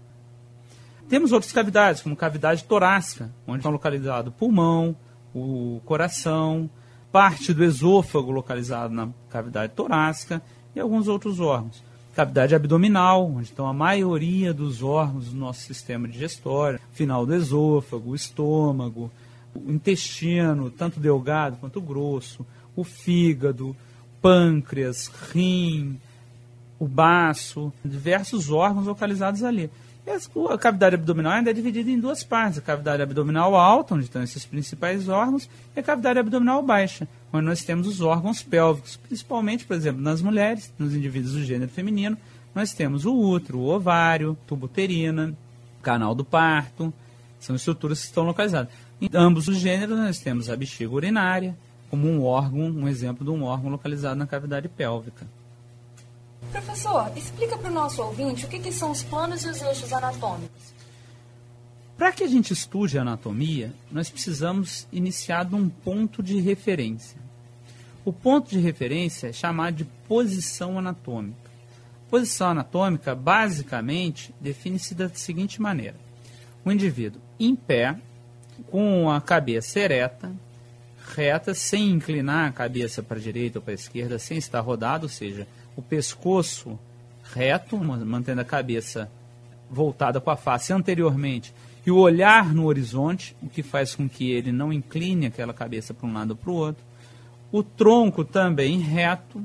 Temos 1.08 1.32
outras 1.32 1.52
cavidades, 1.52 2.02
como 2.02 2.14
cavidade 2.14 2.64
torácica, 2.64 3.30
onde 3.46 3.60
estão 3.60 3.72
localizados 3.72 4.30
o 4.30 4.36
pulmão, 4.36 4.94
o 5.34 5.80
coração, 5.86 6.68
parte 7.10 7.54
do 7.54 7.64
esôfago 7.64 8.30
localizado 8.30 8.92
na 8.92 9.08
cavidade 9.30 9.72
torácica 9.72 10.42
e 10.76 10.80
alguns 10.80 11.08
outros 11.08 11.40
órgãos. 11.40 11.82
Cavidade 12.14 12.54
abdominal, 12.54 13.26
onde 13.26 13.44
estão 13.44 13.66
a 13.66 13.72
maioria 13.72 14.52
dos 14.52 14.82
órgãos 14.82 15.30
do 15.30 15.36
nosso 15.36 15.60
sistema 15.60 16.06
digestório, 16.06 16.80
final 16.92 17.24
do 17.24 17.34
esôfago, 17.34 18.10
o 18.10 18.14
estômago, 18.14 19.10
o 19.54 19.70
intestino, 19.70 20.70
tanto 20.70 21.00
delgado 21.00 21.56
quanto 21.56 21.80
grosso, 21.80 22.44
o 22.76 22.84
fígado, 22.84 23.74
pâncreas, 24.20 25.10
rim, 25.32 25.98
o 26.78 26.86
baço, 26.86 27.72
diversos 27.84 28.50
órgãos 28.50 28.86
localizados 28.86 29.42
ali. 29.42 29.70
A 30.50 30.58
cavidade 30.58 30.94
abdominal 30.94 31.32
ainda 31.32 31.50
é 31.50 31.52
dividida 31.52 31.90
em 31.90 32.00
duas 32.00 32.24
partes: 32.24 32.58
a 32.58 32.62
cavidade 32.62 33.02
abdominal 33.02 33.54
alta, 33.54 33.94
onde 33.94 34.04
estão 34.04 34.22
esses 34.22 34.46
principais 34.46 35.08
órgãos, 35.08 35.48
e 35.76 35.80
a 35.80 35.82
cavidade 35.82 36.18
abdominal 36.18 36.62
baixa, 36.62 37.06
onde 37.32 37.46
nós 37.46 37.62
temos 37.62 37.86
os 37.86 38.00
órgãos 38.00 38.42
pélvicos, 38.42 38.96
principalmente, 38.96 39.64
por 39.64 39.76
exemplo, 39.76 40.00
nas 40.00 40.22
mulheres, 40.22 40.72
nos 40.78 40.94
indivíduos 40.94 41.34
do 41.34 41.44
gênero 41.44 41.70
feminino, 41.70 42.16
nós 42.54 42.72
temos 42.72 43.04
o 43.04 43.14
útero, 43.14 43.58
o 43.58 43.68
ovário, 43.68 44.36
tubo 44.46 44.66
uterina, 44.66 45.34
canal 45.82 46.14
do 46.14 46.24
parto, 46.24 46.92
são 47.38 47.54
estruturas 47.54 48.00
que 48.00 48.06
estão 48.06 48.24
localizadas. 48.24 48.72
Em 49.00 49.08
ambos 49.14 49.46
os 49.46 49.56
gêneros, 49.56 49.96
nós 49.96 50.18
temos 50.18 50.50
a 50.50 50.56
bexiga 50.56 50.92
urinária 50.92 51.56
como 51.90 52.06
um 52.08 52.22
órgão, 52.22 52.60
um 52.60 52.88
exemplo 52.88 53.24
de 53.24 53.30
um 53.30 53.44
órgão 53.44 53.70
localizado 53.70 54.18
na 54.18 54.26
cavidade 54.26 54.68
pélvica. 54.68 55.26
Professor, 56.50 57.12
explica 57.16 57.58
para 57.58 57.70
o 57.70 57.74
nosso 57.74 58.02
ouvinte 58.02 58.46
o 58.46 58.48
que, 58.48 58.58
que 58.58 58.72
são 58.72 58.90
os 58.90 59.02
planos 59.02 59.44
e 59.44 59.48
os 59.48 59.60
eixos 59.60 59.92
anatômicos. 59.92 60.74
Para 61.96 62.12
que 62.12 62.22
a 62.22 62.28
gente 62.28 62.52
estude 62.52 62.96
a 62.96 63.02
anatomia, 63.02 63.74
nós 63.90 64.08
precisamos 64.08 64.86
iniciar 64.92 65.44
de 65.44 65.56
um 65.56 65.68
ponto 65.68 66.22
de 66.22 66.40
referência. 66.40 67.18
O 68.04 68.12
ponto 68.12 68.48
de 68.48 68.60
referência 68.60 69.26
é 69.26 69.32
chamado 69.32 69.74
de 69.74 69.84
posição 70.06 70.78
anatômica. 70.78 71.50
Posição 72.08 72.50
anatômica, 72.50 73.14
basicamente, 73.14 74.32
define-se 74.40 74.94
da 74.94 75.08
seguinte 75.08 75.60
maneira: 75.60 75.96
o 76.64 76.70
indivíduo 76.70 77.20
em 77.38 77.54
pé, 77.54 77.96
com 78.70 79.10
a 79.10 79.20
cabeça 79.20 79.80
ereta, 79.80 80.32
reta, 81.14 81.52
sem 81.52 81.90
inclinar 81.90 82.48
a 82.48 82.52
cabeça 82.52 83.02
para 83.02 83.18
a 83.18 83.20
direita 83.20 83.58
ou 83.58 83.62
para 83.62 83.72
a 83.72 83.74
esquerda, 83.74 84.18
sem 84.18 84.38
estar 84.38 84.60
rodado, 84.60 85.04
ou 85.04 85.10
seja, 85.10 85.46
o 85.78 85.82
pescoço 85.82 86.76
reto, 87.22 87.76
mantendo 87.78 88.40
a 88.40 88.44
cabeça 88.44 89.08
voltada 89.70 90.20
com 90.20 90.28
a 90.28 90.36
face 90.36 90.72
anteriormente 90.72 91.54
e 91.86 91.90
o 91.92 91.98
olhar 91.98 92.52
no 92.52 92.66
horizonte, 92.66 93.36
o 93.40 93.48
que 93.48 93.62
faz 93.62 93.94
com 93.94 94.08
que 94.08 94.28
ele 94.28 94.50
não 94.50 94.72
incline 94.72 95.26
aquela 95.26 95.54
cabeça 95.54 95.94
para 95.94 96.08
um 96.08 96.12
lado 96.12 96.30
ou 96.30 96.36
para 96.36 96.50
o 96.50 96.54
outro. 96.54 96.84
O 97.52 97.62
tronco 97.62 98.24
também 98.24 98.80
reto. 98.80 99.40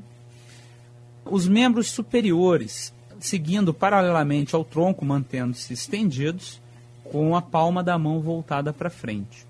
Os 1.23 1.47
membros 1.47 1.91
superiores 1.91 2.91
seguindo 3.19 3.71
paralelamente 3.71 4.55
ao 4.55 4.65
tronco, 4.65 5.05
mantendo-se 5.05 5.71
estendidos, 5.71 6.59
com 7.03 7.35
a 7.35 7.43
palma 7.43 7.83
da 7.83 7.95
mão 7.95 8.19
voltada 8.19 8.73
para 8.73 8.89
frente. 8.89 9.45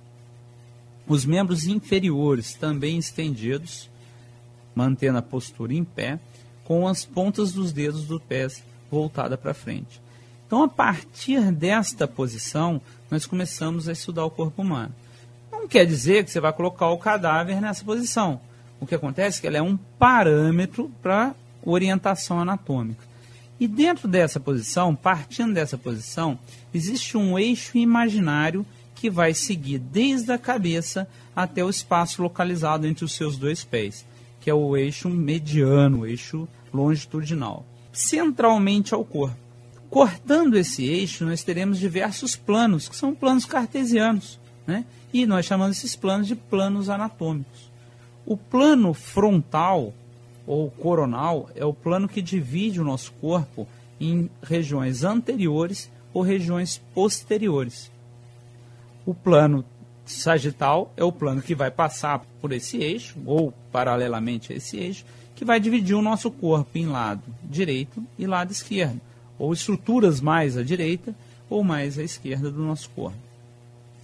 Os 1.07 1.25
membros 1.25 1.65
inferiores 1.65 2.53
também 2.55 2.97
estendidos, 2.97 3.89
mantendo 4.75 5.17
a 5.17 5.21
postura 5.21 5.73
em 5.73 5.85
pé, 5.85 6.19
com 6.63 6.87
as 6.87 7.05
pontas 7.05 7.51
dos 7.51 7.71
dedos 7.71 8.05
dos 8.05 8.21
pés 8.21 8.63
voltada 8.89 9.37
para 9.37 9.53
frente. 9.53 10.01
Então, 10.45 10.63
a 10.63 10.67
partir 10.67 11.51
desta 11.51 12.07
posição, 12.07 12.79
nós 13.09 13.25
começamos 13.25 13.89
a 13.89 13.91
estudar 13.91 14.25
o 14.25 14.31
corpo 14.31 14.61
humano. 14.61 14.93
Não 15.51 15.67
quer 15.67 15.85
dizer 15.85 16.23
que 16.23 16.31
você 16.31 16.39
vai 16.39 16.53
colocar 16.53 16.89
o 16.89 16.97
cadáver 16.97 17.59
nessa 17.61 17.83
posição. 17.83 18.39
O 18.79 18.85
que 18.85 18.95
acontece 18.95 19.39
é 19.39 19.41
que 19.41 19.47
ela 19.47 19.57
é 19.57 19.61
um 19.61 19.77
parâmetro 19.77 20.91
para 21.01 21.33
orientação 21.63 22.39
anatômica. 22.39 23.03
E 23.59 23.67
dentro 23.67 24.07
dessa 24.07 24.39
posição, 24.39 24.95
partindo 24.95 25.53
dessa 25.53 25.77
posição, 25.77 26.37
existe 26.73 27.17
um 27.17 27.39
eixo 27.39 27.77
imaginário 27.77 28.65
que 28.93 29.09
vai 29.09 29.33
seguir 29.33 29.79
desde 29.79 30.31
a 30.31 30.37
cabeça 30.37 31.07
até 31.35 31.63
o 31.63 31.69
espaço 31.69 32.21
localizado 32.21 32.85
entre 32.85 33.05
os 33.05 33.13
seus 33.13 33.37
dois 33.37 33.63
pés, 33.63 34.05
que 34.43 34.49
é 34.49 34.53
o 34.53 34.75
eixo 34.75 35.09
mediano, 35.09 35.99
o 35.99 36.05
eixo 36.05 36.45
longitudinal, 36.73 37.65
centralmente 37.93 38.93
ao 38.93 39.05
corpo. 39.05 39.37
Cortando 39.89 40.55
esse 40.55 40.85
eixo, 40.85 41.23
nós 41.23 41.43
teremos 41.43 41.79
diversos 41.79 42.35
planos, 42.35 42.89
que 42.89 42.95
são 42.95 43.15
planos 43.15 43.45
cartesianos, 43.45 44.37
né? 44.67 44.83
e 45.13 45.25
nós 45.25 45.45
chamamos 45.45 45.77
esses 45.77 45.95
planos 45.95 46.27
de 46.27 46.35
planos 46.35 46.89
anatômicos. 46.89 47.71
O 48.25 48.35
plano 48.35 48.93
frontal 48.93 49.93
ou 50.45 50.69
coronal 50.69 51.49
é 51.55 51.63
o 51.63 51.73
plano 51.73 52.09
que 52.09 52.21
divide 52.21 52.81
o 52.81 52.85
nosso 52.85 53.13
corpo 53.13 53.65
em 53.97 54.29
regiões 54.41 55.05
anteriores 55.05 55.89
ou 56.13 56.21
regiões 56.21 56.81
posteriores. 56.93 57.89
O 59.05 59.13
plano 59.13 59.63
sagital 60.05 60.93
é 60.97 61.03
o 61.03 61.11
plano 61.11 61.41
que 61.41 61.55
vai 61.55 61.71
passar 61.71 62.19
por 62.41 62.51
esse 62.51 62.77
eixo, 62.77 63.17
ou 63.25 63.53
paralelamente 63.71 64.51
a 64.51 64.55
esse 64.55 64.77
eixo, 64.77 65.05
que 65.35 65.45
vai 65.45 65.59
dividir 65.59 65.95
o 65.95 66.01
nosso 66.01 66.29
corpo 66.29 66.77
em 66.77 66.85
lado 66.85 67.23
direito 67.43 68.03
e 68.17 68.27
lado 68.27 68.51
esquerdo, 68.51 68.99
ou 69.37 69.53
estruturas 69.53 70.21
mais 70.21 70.57
à 70.57 70.63
direita 70.63 71.15
ou 71.49 71.63
mais 71.63 71.97
à 71.97 72.03
esquerda 72.03 72.51
do 72.51 72.61
nosso 72.61 72.89
corpo. 72.89 73.17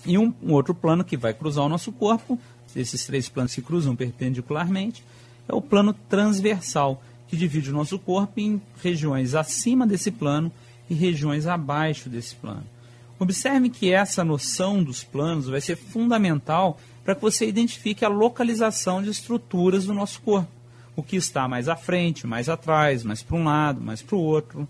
E 0.06 0.18
um, 0.18 0.34
um 0.42 0.54
outro 0.54 0.74
plano 0.74 1.04
que 1.04 1.18
vai 1.18 1.34
cruzar 1.34 1.66
o 1.66 1.70
nosso 1.70 1.92
corpo, 1.92 2.40
esses 2.76 3.06
três 3.06 3.28
planos 3.28 3.52
se 3.52 3.62
cruzam 3.62 3.96
perpendicularmente, 3.96 5.04
é 5.48 5.54
o 5.54 5.62
plano 5.62 5.94
transversal, 6.08 7.02
que 7.28 7.36
divide 7.36 7.70
o 7.70 7.74
nosso 7.74 8.00
corpo 8.00 8.40
em 8.40 8.62
regiões 8.82 9.36
acima 9.36 9.86
desse 9.86 10.12
plano 10.12 10.52
e 10.90 10.94
regiões 10.94 11.46
abaixo 11.46 12.10
desse 12.10 12.36
plano. 12.36 12.64
Observe 13.20 13.70
que 13.70 13.92
essa 13.92 14.24
noção 14.24 14.82
dos 14.82 15.04
planos 15.04 15.50
vai 15.50 15.60
ser 15.60 15.76
fundamental 15.76 16.80
para 17.04 17.14
que 17.14 17.22
você 17.22 17.46
identifique 17.46 18.06
a 18.06 18.10
localização 18.10 19.04
de 19.04 19.10
estruturas 19.10 19.86
do 19.86 19.94
nosso 19.94 20.22
corpo. 20.22 20.50
O 20.96 21.04
que 21.04 21.18
está 21.18 21.48
mais 21.48 21.68
à 21.68 21.76
frente, 21.76 22.26
mais 22.26 22.48
atrás, 22.48 23.04
mais 23.04 23.22
para 23.22 23.36
um 23.36 23.44
lado, 23.44 23.82
mais 23.82 24.02
para 24.02 24.16
o 24.16 24.22
outro, 24.22 24.68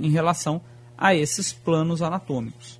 em 0.00 0.10
relação 0.10 0.60
a 0.98 1.14
esses 1.14 1.52
planos 1.52 2.02
anatômicos. 2.02 2.78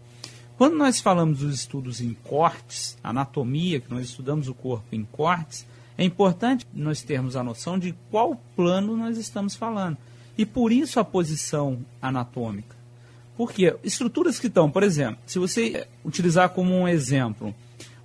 Quando 0.58 0.76
nós 0.76 1.00
falamos 1.00 1.38
dos 1.38 1.54
estudos 1.54 2.00
em 2.00 2.14
cortes, 2.14 2.96
anatomia, 3.02 3.80
que 3.80 3.90
nós 3.90 4.04
estudamos 4.04 4.46
o 4.46 4.54
corpo 4.54 4.86
em 4.92 5.04
cortes, 5.04 5.66
é 5.96 6.04
importante 6.04 6.66
nós 6.72 7.02
termos 7.02 7.34
a 7.34 7.42
noção 7.42 7.78
de 7.78 7.94
qual 8.10 8.36
plano 8.54 8.96
nós 8.96 9.16
estamos 9.16 9.56
falando. 9.56 9.96
E 10.36 10.44
por 10.44 10.70
isso 10.70 11.00
a 11.00 11.04
posição 11.04 11.84
anatômica. 12.00 12.81
Porque 13.36 13.74
estruturas 13.82 14.38
que 14.38 14.46
estão, 14.46 14.70
por 14.70 14.82
exemplo, 14.82 15.18
se 15.26 15.38
você 15.38 15.86
utilizar 16.04 16.50
como 16.50 16.74
um 16.74 16.86
exemplo 16.86 17.54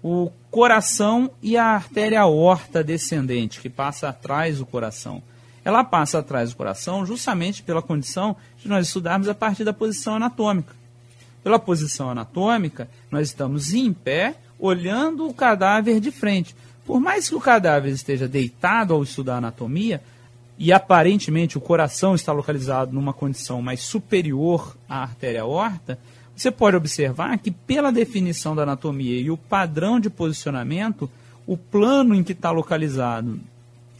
o 0.01 0.31
coração 0.49 1.29
e 1.41 1.57
a 1.57 1.65
artéria 1.65 2.21
aorta 2.21 2.83
descendente, 2.83 3.59
que 3.59 3.69
passa 3.69 4.09
atrás 4.09 4.59
do 4.59 4.65
coração. 4.65 5.21
Ela 5.65 5.83
passa 5.83 6.19
atrás 6.19 6.51
do 6.51 6.55
coração 6.55 7.05
justamente 7.05 7.61
pela 7.61 7.81
condição 7.81 8.35
de 8.57 8.69
nós 8.69 8.87
estudarmos 8.87 9.27
a 9.27 9.35
partir 9.35 9.63
da 9.63 9.73
posição 9.73 10.15
anatômica. 10.15 10.73
Pela 11.43 11.59
posição 11.59 12.09
anatômica, 12.09 12.89
nós 13.11 13.27
estamos 13.27 13.73
em 13.73 13.91
pé, 13.91 14.35
olhando 14.57 15.27
o 15.27 15.33
cadáver 15.33 15.99
de 15.99 16.11
frente. 16.11 16.55
Por 16.85 17.01
mais 17.01 17.27
que 17.27 17.35
o 17.35 17.41
cadáver 17.41 17.91
esteja 17.91 18.27
deitado 18.27 18.93
ao 18.93 19.03
estudar 19.03 19.37
anatomia, 19.37 20.01
e 20.57 20.73
aparentemente 20.73 21.57
o 21.57 21.61
coração 21.61 22.15
está 22.15 22.31
localizado 22.31 22.91
numa 22.91 23.13
condição 23.13 23.61
mais 23.61 23.81
superior 23.81 24.75
à 24.89 25.03
artéria 25.03 25.43
aorta, 25.43 25.99
você 26.35 26.51
pode 26.51 26.75
observar 26.75 27.37
que, 27.37 27.51
pela 27.51 27.91
definição 27.91 28.55
da 28.55 28.63
anatomia 28.63 29.19
e 29.19 29.29
o 29.29 29.37
padrão 29.37 29.99
de 29.99 30.09
posicionamento, 30.09 31.09
o 31.45 31.57
plano 31.57 32.13
em 32.13 32.23
que 32.23 32.31
está 32.31 32.51
localizado 32.51 33.39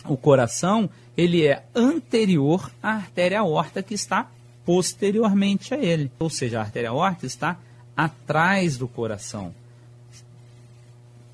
o 0.05 0.17
coração, 0.17 0.89
ele 1.15 1.45
é 1.45 1.63
anterior 1.75 2.71
à 2.81 2.93
artéria 2.93 3.39
aorta 3.39 3.81
que 3.81 3.93
está 3.93 4.29
posteriormente 4.65 5.73
a 5.73 5.77
ele. 5.77 6.11
Ou 6.19 6.29
seja, 6.29 6.59
a 6.59 6.61
artéria 6.61 6.89
aorta 6.89 7.25
está 7.25 7.57
atrás 7.95 8.77
do 8.77 8.87
coração. 8.87 9.53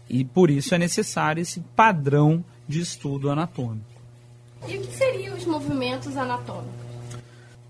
E 0.10 0.24
por 0.24 0.50
isso 0.50 0.74
é 0.76 0.78
necessário 0.78 1.42
esse 1.42 1.60
padrão 1.76 2.44
de 2.68 2.80
estudo 2.80 3.30
anatômico. 3.30 3.93
E 4.68 4.78
o 4.78 4.82
que 4.82 4.94
seriam 4.94 5.36
os 5.36 5.46
movimentos 5.46 6.16
anatômicos? 6.16 6.84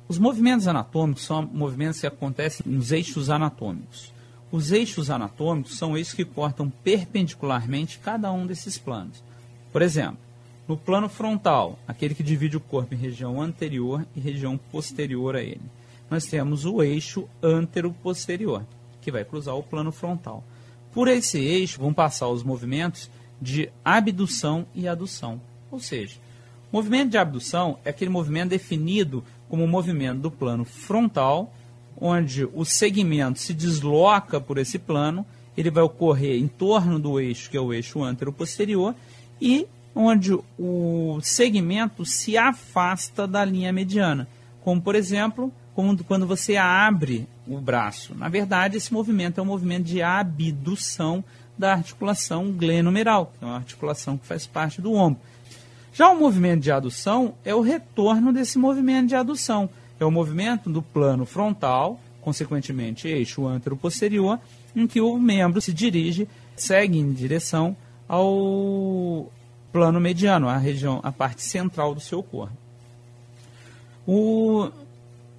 Os 0.07 0.19
movimentos 0.19 0.67
anatômicos 0.67 1.23
são 1.23 1.41
movimentos 1.41 1.99
que 1.99 2.07
acontecem 2.07 2.63
nos 2.65 2.91
eixos 2.91 3.29
anatômicos. 3.29 4.13
Os 4.51 4.71
eixos 4.71 5.09
anatômicos 5.09 5.75
são 5.75 5.97
eixos 5.97 6.13
que 6.13 6.23
cortam 6.23 6.69
perpendicularmente 6.69 7.97
cada 7.97 8.31
um 8.31 8.45
desses 8.45 8.77
planos. 8.77 9.23
Por 9.71 9.81
exemplo, 9.81 10.19
no 10.67 10.77
plano 10.77 11.09
frontal, 11.09 11.79
aquele 11.87 12.13
que 12.13 12.21
divide 12.21 12.55
o 12.55 12.61
corpo 12.61 12.93
em 12.93 12.97
região 12.97 13.41
anterior 13.41 14.05
e 14.15 14.19
região 14.19 14.57
posterior 14.57 15.35
a 15.35 15.41
ele, 15.41 15.61
nós 16.09 16.25
temos 16.25 16.63
o 16.63 16.83
eixo 16.83 17.27
antero-posterior, 17.41 18.63
que 19.01 19.11
vai 19.11 19.25
cruzar 19.25 19.55
o 19.55 19.63
plano 19.63 19.91
frontal. 19.91 20.43
Por 20.93 21.07
esse 21.07 21.39
eixo 21.39 21.79
vão 21.79 21.91
passar 21.91 22.27
os 22.27 22.43
movimentos 22.43 23.09
de 23.41 23.69
abdução 23.83 24.67
e 24.75 24.87
adução, 24.87 25.41
ou 25.71 25.79
seja, 25.79 26.17
Movimento 26.73 27.11
de 27.11 27.19
abdução 27.19 27.77
é 27.85 27.91
aquele 27.91 28.09
movimento 28.09 28.49
definido 28.49 29.23
como 29.47 29.63
o 29.63 29.67
movimento 29.67 30.21
do 30.21 30.31
plano 30.31 30.65
frontal, 30.65 31.53
onde 31.95 32.49
o 32.51 32.65
segmento 32.65 33.37
se 33.37 33.53
desloca 33.53 34.41
por 34.41 34.57
esse 34.57 34.79
plano, 34.79 35.23
ele 35.55 35.69
vai 35.69 35.83
ocorrer 35.83 36.35
em 36.35 36.47
torno 36.47 36.97
do 36.97 37.19
eixo, 37.19 37.47
que 37.51 37.55
é 37.55 37.61
o 37.61 37.71
eixo 37.71 38.03
antero-posterior, 38.03 38.95
e 39.39 39.67
onde 39.93 40.33
o 40.57 41.19
segmento 41.21 42.03
se 42.03 42.39
afasta 42.39 43.27
da 43.27 43.45
linha 43.45 43.71
mediana, 43.71 44.27
como 44.63 44.81
por 44.81 44.95
exemplo, 44.95 45.53
quando 45.75 46.25
você 46.25 46.57
abre 46.57 47.27
o 47.47 47.61
braço. 47.61 48.15
Na 48.15 48.29
verdade, 48.29 48.77
esse 48.77 48.91
movimento 48.91 49.39
é 49.39 49.43
um 49.43 49.45
movimento 49.45 49.83
de 49.83 50.01
abdução 50.01 51.23
da 51.55 51.73
articulação 51.73 52.51
glenomeral, 52.51 53.31
que 53.37 53.45
é 53.45 53.47
uma 53.47 53.57
articulação 53.57 54.17
que 54.17 54.25
faz 54.25 54.47
parte 54.47 54.81
do 54.81 54.91
ombro. 54.93 55.21
Já 55.93 56.09
o 56.09 56.19
movimento 56.19 56.61
de 56.61 56.71
adução 56.71 57.35
é 57.45 57.53
o 57.53 57.61
retorno 57.61 58.33
desse 58.33 58.57
movimento 58.57 59.09
de 59.09 59.15
adução. 59.15 59.69
É 59.99 60.03
o 60.03 60.09
movimento 60.09 60.67
do 60.69 60.81
plano 60.81 61.23
frontal, 61.23 61.99
consequentemente 62.19 63.07
eixo 63.07 63.45
antero-posterior, 63.45 64.39
em 64.75 64.87
que 64.87 64.99
o 64.99 65.19
membro 65.19 65.61
se 65.61 65.71
dirige, 65.71 66.27
segue 66.55 66.97
em 66.97 67.13
direção 67.13 67.77
ao 68.07 69.31
plano 69.71 69.99
mediano, 69.99 70.49
a 70.49 70.57
região, 70.57 70.99
a 71.03 71.11
parte 71.11 71.43
central 71.43 71.93
do 71.93 72.01
seu 72.01 72.23
corpo. 72.23 72.57
O 74.07 74.69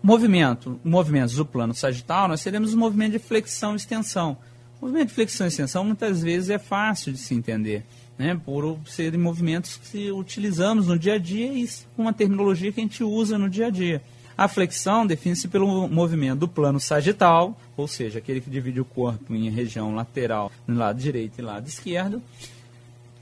movimento, 0.00 0.78
movimentos 0.84 1.34
do 1.34 1.44
plano 1.44 1.74
sagital, 1.74 2.28
nós 2.28 2.42
teremos 2.42 2.74
o 2.74 2.78
movimento 2.78 3.12
de 3.12 3.18
flexão 3.18 3.72
e 3.72 3.76
extensão. 3.76 4.36
O 4.80 4.86
movimento 4.86 5.08
de 5.08 5.14
flexão 5.14 5.46
e 5.46 5.48
extensão 5.48 5.84
muitas 5.84 6.22
vezes 6.22 6.48
é 6.48 6.58
fácil 6.58 7.12
de 7.12 7.18
se 7.18 7.34
entender, 7.34 7.84
né, 8.18 8.38
por 8.44 8.78
serem 8.86 9.18
movimentos 9.18 9.76
que 9.76 10.10
utilizamos 10.12 10.86
no 10.86 10.98
dia 10.98 11.14
a 11.14 11.18
dia 11.18 11.52
e 11.52 11.68
uma 11.96 12.12
terminologia 12.12 12.72
que 12.72 12.80
a 12.80 12.82
gente 12.82 13.02
usa 13.02 13.38
no 13.38 13.48
dia 13.48 13.66
a 13.66 13.70
dia. 13.70 14.02
A 14.36 14.48
flexão 14.48 15.06
define-se 15.06 15.46
pelo 15.46 15.88
movimento 15.88 16.40
do 16.40 16.48
plano 16.48 16.80
sagital, 16.80 17.56
ou 17.76 17.86
seja, 17.86 18.18
aquele 18.18 18.40
que 18.40 18.50
divide 18.50 18.80
o 18.80 18.84
corpo 18.84 19.34
em 19.34 19.48
região 19.48 19.94
lateral, 19.94 20.50
no 20.66 20.76
lado 20.76 20.98
direito 20.98 21.38
e 21.38 21.42
lado 21.42 21.68
esquerdo. 21.68 22.20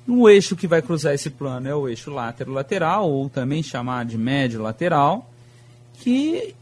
O 0.08 0.28
eixo 0.28 0.56
que 0.56 0.66
vai 0.66 0.80
cruzar 0.80 1.14
esse 1.14 1.28
plano 1.28 1.68
é 1.68 1.74
o 1.74 1.86
eixo 1.86 2.10
látero-lateral, 2.10 3.10
ou 3.10 3.28
também 3.28 3.62
chamado 3.62 4.08
de 4.08 4.18
médio-lateral, 4.18 5.30
que 5.98 6.54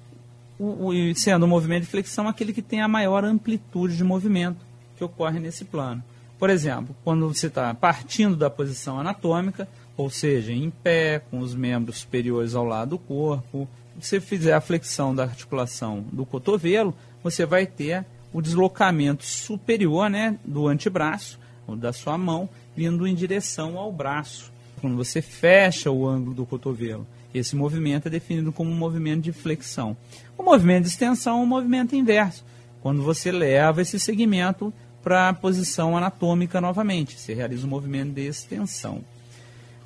o, 0.58 0.88
o, 0.88 1.14
sendo 1.14 1.44
o 1.44 1.48
movimento 1.48 1.84
de 1.84 1.88
flexão 1.88 2.28
aquele 2.28 2.52
que 2.52 2.60
tem 2.60 2.82
a 2.82 2.88
maior 2.88 3.24
amplitude 3.24 3.96
de 3.96 4.04
movimento 4.04 4.58
que 4.96 5.04
ocorre 5.04 5.38
nesse 5.38 5.64
plano. 5.64 6.02
Por 6.40 6.48
exemplo, 6.48 6.96
quando 7.04 7.28
você 7.28 7.48
está 7.48 7.74
partindo 7.74 8.34
da 8.34 8.48
posição 8.48 8.98
anatômica, 8.98 9.68
ou 9.94 10.08
seja, 10.08 10.52
em 10.52 10.70
pé, 10.70 11.18
com 11.18 11.40
os 11.40 11.54
membros 11.54 11.98
superiores 11.98 12.54
ao 12.54 12.64
lado 12.64 12.90
do 12.90 12.98
corpo, 12.98 13.68
você 13.94 14.18
fizer 14.18 14.54
a 14.54 14.60
flexão 14.60 15.14
da 15.14 15.24
articulação 15.24 16.02
do 16.10 16.24
cotovelo, 16.24 16.96
você 17.22 17.44
vai 17.44 17.66
ter 17.66 18.06
o 18.32 18.40
deslocamento 18.40 19.22
superior 19.22 20.08
né, 20.08 20.38
do 20.42 20.66
antebraço, 20.66 21.38
ou 21.66 21.76
da 21.76 21.92
sua 21.92 22.16
mão, 22.16 22.48
vindo 22.74 23.06
em 23.06 23.14
direção 23.14 23.76
ao 23.76 23.92
braço. 23.92 24.50
Quando 24.80 24.96
você 24.96 25.20
fecha 25.20 25.90
o 25.90 26.08
ângulo 26.08 26.34
do 26.34 26.46
cotovelo, 26.46 27.06
esse 27.34 27.54
movimento 27.54 28.08
é 28.08 28.10
definido 28.10 28.50
como 28.50 28.70
um 28.70 28.76
movimento 28.76 29.20
de 29.20 29.32
flexão. 29.32 29.94
O 30.38 30.42
movimento 30.42 30.84
de 30.84 30.88
extensão 30.88 31.38
é 31.38 31.42
um 31.42 31.46
movimento 31.46 31.94
inverso, 31.94 32.46
quando 32.80 33.02
você 33.02 33.30
leva 33.30 33.82
esse 33.82 34.00
segmento 34.00 34.72
para 35.02 35.28
a 35.28 35.34
posição 35.34 35.96
anatômica 35.96 36.60
novamente, 36.60 37.18
você 37.18 37.34
realiza 37.34 37.66
um 37.66 37.70
movimento 37.70 38.12
de 38.12 38.26
extensão. 38.26 39.02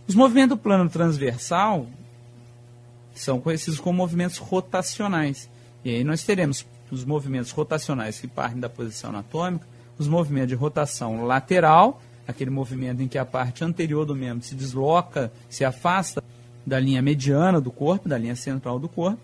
Os 0.06 0.14
movimentos 0.14 0.56
do 0.56 0.62
plano 0.62 0.88
transversal 0.90 1.86
são 3.14 3.40
conhecidos 3.40 3.80
como 3.80 3.96
movimentos 3.96 4.38
rotacionais. 4.38 5.48
E 5.84 5.90
aí 5.90 6.04
nós 6.04 6.24
teremos 6.24 6.66
os 6.90 7.04
movimentos 7.04 7.50
rotacionais 7.50 8.20
que 8.20 8.26
partem 8.26 8.60
da 8.60 8.68
posição 8.68 9.10
anatômica, 9.10 9.66
os 9.98 10.08
movimentos 10.08 10.48
de 10.48 10.54
rotação 10.54 11.24
lateral, 11.24 12.02
aquele 12.26 12.50
movimento 12.50 13.02
em 13.02 13.08
que 13.08 13.18
a 13.18 13.24
parte 13.24 13.64
anterior 13.64 14.04
do 14.04 14.14
membro 14.14 14.44
se 14.44 14.54
desloca, 14.54 15.32
se 15.48 15.64
afasta 15.64 16.22
da 16.66 16.80
linha 16.80 17.02
mediana 17.02 17.60
do 17.60 17.70
corpo, 17.70 18.08
da 18.08 18.18
linha 18.18 18.36
central 18.36 18.78
do 18.78 18.88
corpo, 18.88 19.20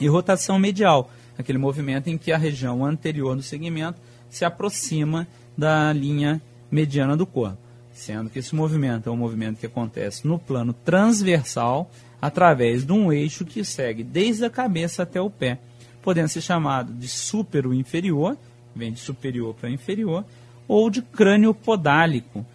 e 0.00 0.08
rotação 0.08 0.58
medial, 0.58 1.10
aquele 1.40 1.58
movimento 1.58 2.08
em 2.08 2.16
que 2.16 2.32
a 2.32 2.38
região 2.38 2.84
anterior 2.84 3.34
do 3.34 3.42
segmento 3.42 4.00
se 4.28 4.44
aproxima 4.44 5.26
da 5.56 5.92
linha 5.92 6.40
mediana 6.70 7.16
do 7.16 7.26
corpo, 7.26 7.58
sendo 7.92 8.30
que 8.30 8.38
esse 8.38 8.54
movimento 8.54 9.08
é 9.08 9.12
um 9.12 9.16
movimento 9.16 9.58
que 9.58 9.66
acontece 9.66 10.26
no 10.26 10.38
plano 10.38 10.72
transversal 10.72 11.90
através 12.20 12.84
de 12.84 12.92
um 12.92 13.12
eixo 13.12 13.44
que 13.44 13.64
segue 13.64 14.04
desde 14.04 14.44
a 14.44 14.50
cabeça 14.50 15.02
até 15.02 15.20
o 15.20 15.30
pé, 15.30 15.58
podendo 16.02 16.28
ser 16.28 16.40
chamado 16.40 16.92
de 16.92 17.08
súpero 17.08 17.74
inferior, 17.74 18.36
vem 18.74 18.92
de 18.92 19.00
superior 19.00 19.54
para 19.54 19.70
inferior, 19.70 20.24
ou 20.68 20.88
de 20.88 21.02
crânio 21.02 21.52
podálico, 21.52 22.46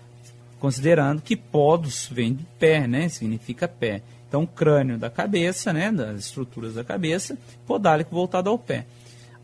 considerando 0.59 1.21
que 1.21 1.35
podos 1.35 2.07
vem 2.11 2.33
de 2.33 2.45
pé, 2.57 2.87
né? 2.87 3.09
Significa 3.09 3.67
pé. 3.67 4.01
Então, 4.35 4.45
crânio 4.45 4.97
da 4.97 5.09
cabeça, 5.09 5.71
né? 5.71 5.89
Das 5.89 6.19
estruturas 6.19 6.73
da 6.73 6.83
cabeça, 6.83 7.37
podálico 7.65 8.13
voltado 8.13 8.49
ao 8.49 8.59
pé. 8.59 8.85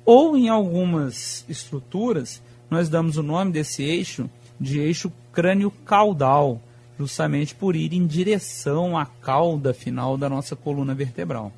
Ou 0.03 0.35
em 0.35 0.49
algumas 0.49 1.45
estruturas, 1.47 2.41
nós 2.69 2.89
damos 2.89 3.15
o 3.15 3.23
nome 3.23 3.53
desse 3.53 3.83
eixo 3.83 4.29
de 4.59 4.81
eixo 4.81 5.09
crânio-caudal, 5.31 6.59
justamente 6.99 7.55
por 7.55 7.73
ir 7.73 7.93
em 7.93 8.05
direção 8.05 8.97
à 8.97 9.05
cauda 9.05 9.73
final 9.73 10.17
da 10.17 10.27
nossa 10.27 10.57
coluna 10.57 10.93
vertebral. 10.93 11.53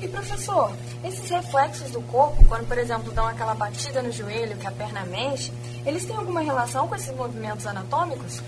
E 0.00 0.06
professor, 0.06 0.72
esses 1.02 1.28
reflexos 1.28 1.90
do 1.90 2.00
corpo, 2.02 2.44
quando 2.46 2.68
por 2.68 2.78
exemplo 2.78 3.12
dão 3.12 3.26
aquela 3.26 3.54
batida 3.56 4.00
no 4.02 4.12
joelho 4.12 4.56
que 4.56 4.68
a 4.68 4.70
perna 4.70 5.04
mexe, 5.04 5.52
eles 5.84 6.04
têm 6.04 6.14
alguma 6.14 6.42
relação 6.42 6.86
com 6.86 6.94
esses 6.94 7.12
movimentos 7.12 7.66
anatômicos? 7.66 8.40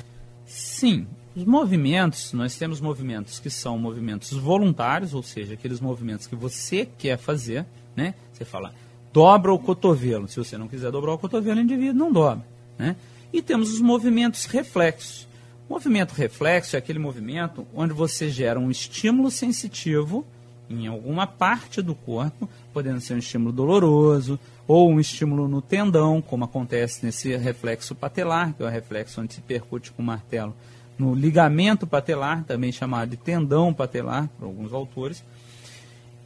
Sim. 0.46 1.04
Os 1.34 1.44
movimentos, 1.44 2.34
nós 2.34 2.56
temos 2.56 2.78
movimentos 2.78 3.40
que 3.40 3.48
são 3.48 3.78
movimentos 3.78 4.32
voluntários, 4.32 5.14
ou 5.14 5.22
seja, 5.22 5.54
aqueles 5.54 5.80
movimentos 5.80 6.26
que 6.26 6.36
você 6.36 6.86
quer 6.98 7.16
fazer, 7.16 7.64
né? 7.96 8.14
Você 8.32 8.44
fala, 8.44 8.74
dobra 9.12 9.52
o 9.52 9.58
cotovelo. 9.58 10.28
Se 10.28 10.36
você 10.36 10.58
não 10.58 10.68
quiser 10.68 10.90
dobrar 10.90 11.14
o 11.14 11.18
cotovelo, 11.18 11.58
o 11.58 11.62
indivíduo 11.62 11.94
não 11.94 12.12
dobra, 12.12 12.44
né? 12.78 12.96
E 13.32 13.40
temos 13.40 13.72
os 13.72 13.80
movimentos 13.80 14.44
reflexos. 14.44 15.26
O 15.68 15.72
movimento 15.72 16.12
reflexo 16.12 16.76
é 16.76 16.78
aquele 16.78 16.98
movimento 16.98 17.66
onde 17.74 17.94
você 17.94 18.28
gera 18.28 18.60
um 18.60 18.70
estímulo 18.70 19.30
sensitivo 19.30 20.26
em 20.68 20.86
alguma 20.86 21.26
parte 21.26 21.80
do 21.80 21.94
corpo, 21.94 22.48
podendo 22.74 23.00
ser 23.00 23.14
um 23.14 23.18
estímulo 23.18 23.52
doloroso 23.52 24.38
ou 24.66 24.90
um 24.90 25.00
estímulo 25.00 25.48
no 25.48 25.62
tendão, 25.62 26.20
como 26.20 26.44
acontece 26.44 27.04
nesse 27.04 27.34
reflexo 27.36 27.94
patelar, 27.94 28.52
que 28.52 28.62
é 28.62 28.66
o 28.66 28.68
reflexo 28.68 29.20
onde 29.20 29.32
se 29.32 29.40
percute 29.40 29.92
com 29.92 30.02
o 30.02 30.04
martelo, 30.04 30.54
no 31.02 31.14
ligamento 31.14 31.86
patelar, 31.86 32.44
também 32.44 32.70
chamado 32.70 33.10
de 33.10 33.16
tendão 33.16 33.74
patelar, 33.74 34.28
por 34.38 34.46
alguns 34.46 34.72
autores. 34.72 35.24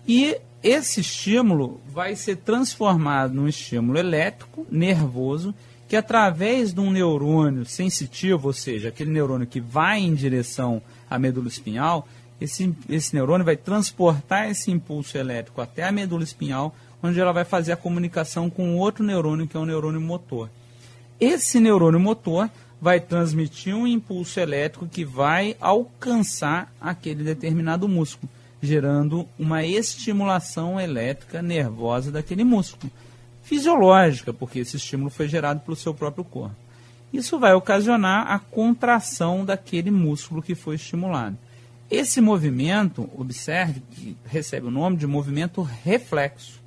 E 0.07 0.39
esse 0.63 1.01
estímulo 1.01 1.81
vai 1.89 2.15
ser 2.15 2.37
transformado 2.37 3.33
num 3.33 3.49
estímulo 3.49 3.99
elétrico, 3.99 4.67
nervoso, 4.71 5.55
que 5.89 5.97
através 5.97 6.75
de 6.75 6.81
um 6.81 6.91
neurônio 6.91 7.65
sensitivo, 7.65 8.49
ou 8.49 8.53
seja, 8.53 8.89
aquele 8.89 9.11
neurônio 9.11 9.47
que 9.47 9.61
vai 9.61 10.01
em 10.01 10.15
direção 10.15 10.83
à 11.09 11.19
medula 11.19 11.49
espinhal, 11.49 12.07
esse, 12.39 12.75
esse 12.89 13.15
neurônio 13.15 13.47
vai 13.47 13.57
transportar 13.57 14.51
esse 14.51 14.71
impulso 14.71 15.17
elétrico 15.17 15.61
até 15.61 15.85
a 15.85 15.93
medula 15.93 16.23
espinhal, 16.23 16.75
onde 17.03 17.19
ela 17.19 17.33
vai 17.33 17.45
fazer 17.45 17.73
a 17.73 17.77
comunicação 17.77 18.51
com 18.51 18.77
outro 18.77 19.03
neurônio, 19.03 19.47
que 19.47 19.57
é 19.57 19.61
o 19.61 19.65
neurônio 19.65 20.01
motor. 20.01 20.51
Esse 21.19 21.59
neurônio 21.61 21.99
motor 21.99 22.51
vai 22.81 23.01
transmitir 23.01 23.75
um 23.75 23.87
impulso 23.87 24.39
elétrico 24.39 24.87
que 24.87 25.05
vai 25.05 25.57
alcançar 25.61 26.73
aquele 26.81 27.25
determinado 27.25 27.89
músculo, 27.89 28.31
gerando 28.61 29.27
uma 29.39 29.65
estimulação 29.65 30.81
elétrica 30.81 31.41
nervosa 31.41 32.11
daquele 32.11 32.45
músculo. 32.45 32.93
Fisiológica, 33.43 34.33
porque 34.33 34.59
esse 34.59 34.77
estímulo 34.77 35.09
foi 35.09 35.29
gerado 35.29 35.61
pelo 35.61 35.77
seu 35.77 35.95
próprio 35.95 36.25
corpo. 36.25 36.57
Isso 37.13 37.39
vai 37.39 37.55
ocasionar 37.55 38.31
a 38.31 38.39
contração 38.39 39.45
daquele 39.45 39.91
músculo 39.91 40.43
que 40.43 40.55
foi 40.55 40.75
estimulado. 40.75 41.37
Esse 41.91 42.21
movimento, 42.21 43.09
observe, 43.17 43.81
que 43.93 44.17
recebe 44.27 44.67
o 44.67 44.71
nome 44.71 44.97
de 44.97 45.07
movimento 45.07 45.63
reflexo. 45.63 46.61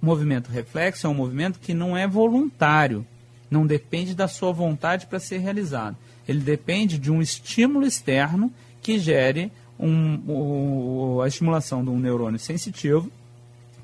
Movimento 0.00 0.50
reflexo 0.50 1.06
é 1.06 1.10
um 1.10 1.14
movimento 1.14 1.60
que 1.60 1.74
não 1.74 1.96
é 1.96 2.08
voluntário, 2.08 3.06
não 3.52 3.66
depende 3.66 4.14
da 4.14 4.26
sua 4.26 4.50
vontade 4.50 5.06
para 5.06 5.20
ser 5.20 5.38
realizado. 5.38 5.96
Ele 6.26 6.40
depende 6.40 6.96
de 6.96 7.12
um 7.12 7.20
estímulo 7.20 7.86
externo 7.86 8.50
que 8.80 8.98
gere 8.98 9.52
um, 9.78 11.20
a 11.20 11.28
estimulação 11.28 11.84
de 11.84 11.90
um 11.90 11.98
neurônio 11.98 12.38
sensitivo, 12.38 13.10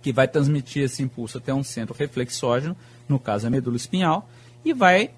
que 0.00 0.10
vai 0.10 0.26
transmitir 0.26 0.84
esse 0.84 1.02
impulso 1.02 1.36
até 1.36 1.52
um 1.52 1.62
centro 1.62 1.94
reflexógeno, 1.94 2.74
no 3.06 3.18
caso 3.18 3.46
a 3.46 3.50
medula 3.50 3.76
espinhal, 3.76 4.28
e 4.64 4.72
vai 4.72 5.10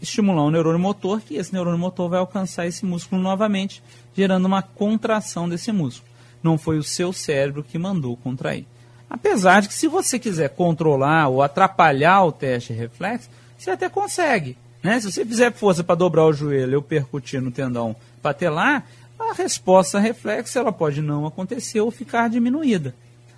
estimular 0.00 0.44
um 0.44 0.50
neurônio 0.50 0.80
motor, 0.80 1.20
que 1.20 1.36
esse 1.36 1.52
neurônio 1.52 1.78
motor 1.78 2.10
vai 2.10 2.18
alcançar 2.18 2.66
esse 2.66 2.84
músculo 2.84 3.22
novamente, 3.22 3.80
gerando 4.16 4.46
uma 4.46 4.62
contração 4.62 5.48
desse 5.48 5.70
músculo. 5.70 6.10
Não 6.42 6.58
foi 6.58 6.76
o 6.76 6.82
seu 6.82 7.12
cérebro 7.12 7.62
que 7.62 7.78
mandou 7.78 8.16
contrair. 8.16 8.66
Apesar 9.08 9.60
de 9.60 9.68
que 9.68 9.74
se 9.74 9.86
você 9.86 10.18
quiser 10.18 10.48
controlar 10.48 11.28
ou 11.28 11.40
atrapalhar 11.40 12.24
o 12.24 12.32
teste 12.32 12.72
reflexo, 12.72 13.30
você 13.64 13.70
até 13.70 13.88
consegue. 13.88 14.56
Né? 14.82 14.98
Se 15.00 15.10
você 15.10 15.24
fizer 15.24 15.52
força 15.52 15.84
para 15.84 15.94
dobrar 15.94 16.26
o 16.26 16.32
joelho 16.32 16.76
ou 16.76 16.82
percutir 16.82 17.40
no 17.40 17.50
tendão 17.50 17.94
patelar, 18.20 18.86
a 19.18 19.32
resposta 19.34 19.98
reflexa 19.98 20.58
ela 20.58 20.72
pode 20.72 21.00
não 21.00 21.26
acontecer 21.26 21.80
ou 21.80 21.90
ficar 21.90 22.28
diminuída. 22.28 22.94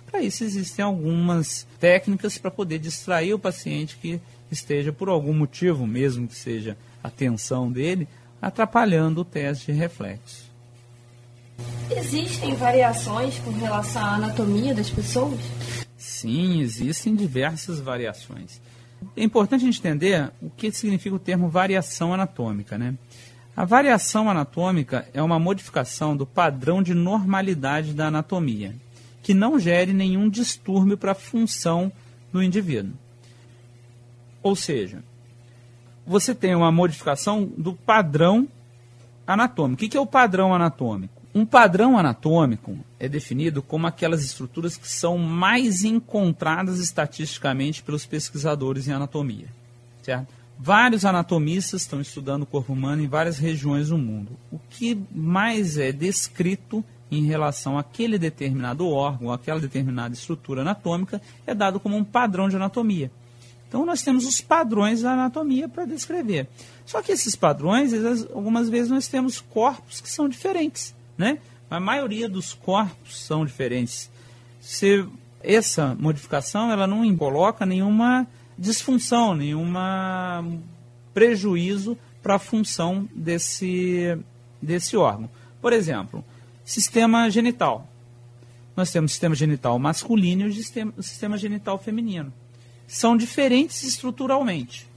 Para 0.09 0.21
isso 0.21 0.43
existem 0.43 0.83
algumas 0.83 1.67
técnicas 1.79 2.37
para 2.37 2.49
poder 2.49 2.79
distrair 2.79 3.33
o 3.33 3.39
paciente 3.39 3.97
que 3.97 4.19
esteja 4.51 4.91
por 4.91 5.09
algum 5.09 5.33
motivo, 5.33 5.85
mesmo 5.85 6.27
que 6.27 6.35
seja 6.35 6.77
a 7.03 7.09
tensão 7.09 7.71
dele, 7.71 8.07
atrapalhando 8.41 9.21
o 9.21 9.25
teste 9.25 9.71
de 9.71 9.77
reflexo. 9.77 10.45
Existem 11.89 12.55
variações 12.55 13.37
com 13.39 13.51
relação 13.51 14.03
à 14.03 14.15
anatomia 14.15 14.73
das 14.73 14.89
pessoas? 14.89 15.39
Sim, 15.97 16.61
existem 16.61 17.15
diversas 17.15 17.79
variações. 17.79 18.59
É 19.15 19.23
importante 19.23 19.61
a 19.61 19.65
gente 19.65 19.79
entender 19.79 20.31
o 20.41 20.49
que 20.49 20.71
significa 20.71 21.15
o 21.15 21.19
termo 21.19 21.49
variação 21.49 22.13
anatômica, 22.13 22.77
né? 22.77 22.95
A 23.55 23.63
variação 23.63 24.29
anatômica 24.29 25.07
é 25.13 25.21
uma 25.21 25.39
modificação 25.39 26.15
do 26.15 26.25
padrão 26.25 26.83
de 26.83 26.93
normalidade 26.93 27.93
da 27.93 28.07
anatomia, 28.07 28.75
que 29.23 29.33
não 29.33 29.57
gere 29.57 29.93
nenhum 29.93 30.29
distúrbio 30.29 30.97
para 30.97 31.13
a 31.13 31.15
função 31.15 31.91
do 32.33 32.43
indivíduo. 32.43 32.93
Ou 34.43 34.55
seja, 34.55 35.01
você 36.05 36.35
tem 36.35 36.53
uma 36.53 36.71
modificação 36.71 37.45
do 37.57 37.73
padrão 37.73 38.47
anatômico. 39.25 39.85
O 39.85 39.89
que 39.89 39.97
é 39.97 39.99
o 39.99 40.05
padrão 40.05 40.53
anatômico? 40.53 41.14
Um 41.35 41.45
padrão 41.45 41.97
anatômico 41.97 42.77
é 42.97 43.09
definido 43.09 43.61
como 43.61 43.85
aquelas 43.85 44.23
estruturas 44.23 44.77
que 44.77 44.87
são 44.87 45.17
mais 45.17 45.83
encontradas 45.83 46.79
estatisticamente 46.79 47.83
pelos 47.83 48.05
pesquisadores 48.05 48.87
em 48.87 48.93
anatomia. 48.93 49.49
Certo? 50.01 50.33
Vários 50.57 51.03
anatomistas 51.03 51.81
estão 51.81 51.99
estudando 51.99 52.43
o 52.43 52.45
corpo 52.45 52.71
humano 52.71 53.03
em 53.03 53.07
várias 53.09 53.37
regiões 53.37 53.89
do 53.89 53.97
mundo. 53.97 54.31
O 54.49 54.57
que 54.69 54.97
mais 55.11 55.77
é 55.77 55.91
descrito 55.91 56.81
em 57.11 57.25
relação 57.25 57.77
àquele 57.77 58.17
determinado 58.17 58.87
órgão, 58.87 59.29
àquela 59.29 59.59
determinada 59.59 60.13
estrutura 60.13 60.61
anatômica, 60.61 61.21
é 61.45 61.53
dado 61.53 61.81
como 61.81 61.97
um 61.97 62.03
padrão 62.05 62.47
de 62.47 62.55
anatomia. 62.55 63.11
Então 63.67 63.85
nós 63.85 64.01
temos 64.01 64.25
os 64.25 64.39
padrões 64.39 65.01
da 65.01 65.11
anatomia 65.11 65.67
para 65.67 65.83
descrever. 65.83 66.47
Só 66.85 67.01
que 67.01 67.11
esses 67.11 67.35
padrões, 67.35 67.91
algumas 68.33 68.69
vezes 68.69 68.89
nós 68.89 69.09
temos 69.09 69.41
corpos 69.41 69.99
que 69.99 70.09
são 70.09 70.29
diferentes, 70.29 70.94
né? 71.17 71.39
A 71.69 71.79
maioria 71.79 72.29
dos 72.29 72.53
corpos 72.53 73.19
são 73.23 73.45
diferentes. 73.45 74.09
Se 74.59 75.05
essa 75.41 75.95
modificação 75.99 76.71
ela 76.71 76.87
não 76.87 77.15
coloca 77.15 77.65
nenhuma 77.65 78.27
disfunção, 78.57 79.35
nenhuma 79.35 80.45
prejuízo 81.13 81.97
para 82.21 82.35
a 82.35 82.39
função 82.39 83.07
desse, 83.13 84.17
desse 84.61 84.97
órgão. 84.97 85.29
Por 85.61 85.73
exemplo, 85.73 86.23
sistema 86.63 87.29
genital. 87.29 87.87
Nós 88.75 88.91
temos 88.91 89.11
sistema 89.11 89.35
genital 89.35 89.79
masculino 89.79 90.43
e 90.43 90.49
o 90.49 90.53
sistema, 90.53 90.93
o 90.97 91.03
sistema 91.03 91.37
genital 91.37 91.77
feminino. 91.77 92.33
São 92.87 93.15
diferentes 93.15 93.83
estruturalmente. 93.83 94.87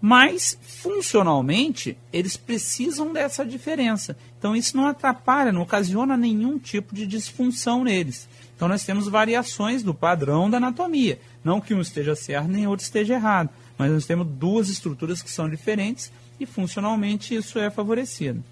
Mas, 0.00 0.58
funcionalmente, 0.60 1.96
eles 2.12 2.36
precisam 2.36 3.12
dessa 3.12 3.44
diferença. 3.44 4.16
Então, 4.38 4.54
isso 4.54 4.76
não 4.76 4.86
atrapalha, 4.86 5.50
não 5.50 5.62
ocasiona 5.62 6.16
nenhum 6.16 6.58
tipo 6.58 6.94
de 6.94 7.06
disfunção 7.06 7.82
neles. 7.82 8.28
Então, 8.54 8.68
nós 8.68 8.84
temos 8.84 9.08
variações 9.08 9.82
do 9.82 9.94
padrão 9.94 10.48
da 10.48 10.58
anatomia. 10.58 11.18
Não 11.42 11.60
que 11.60 11.74
um 11.74 11.80
esteja 11.80 12.14
certo 12.14 12.48
nem 12.48 12.66
outro 12.66 12.84
esteja 12.84 13.14
errado, 13.14 13.50
mas 13.78 13.90
nós 13.90 14.06
temos 14.06 14.26
duas 14.26 14.68
estruturas 14.68 15.22
que 15.22 15.30
são 15.30 15.48
diferentes 15.48 16.12
e, 16.38 16.46
funcionalmente, 16.46 17.34
isso 17.34 17.58
é 17.58 17.70
favorecido. 17.70 18.44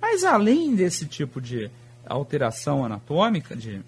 Mas, 0.00 0.24
além 0.24 0.74
desse 0.74 1.06
tipo 1.06 1.40
de 1.40 1.70
alteração 2.04 2.84
anatômica, 2.84 3.54
de 3.56 3.80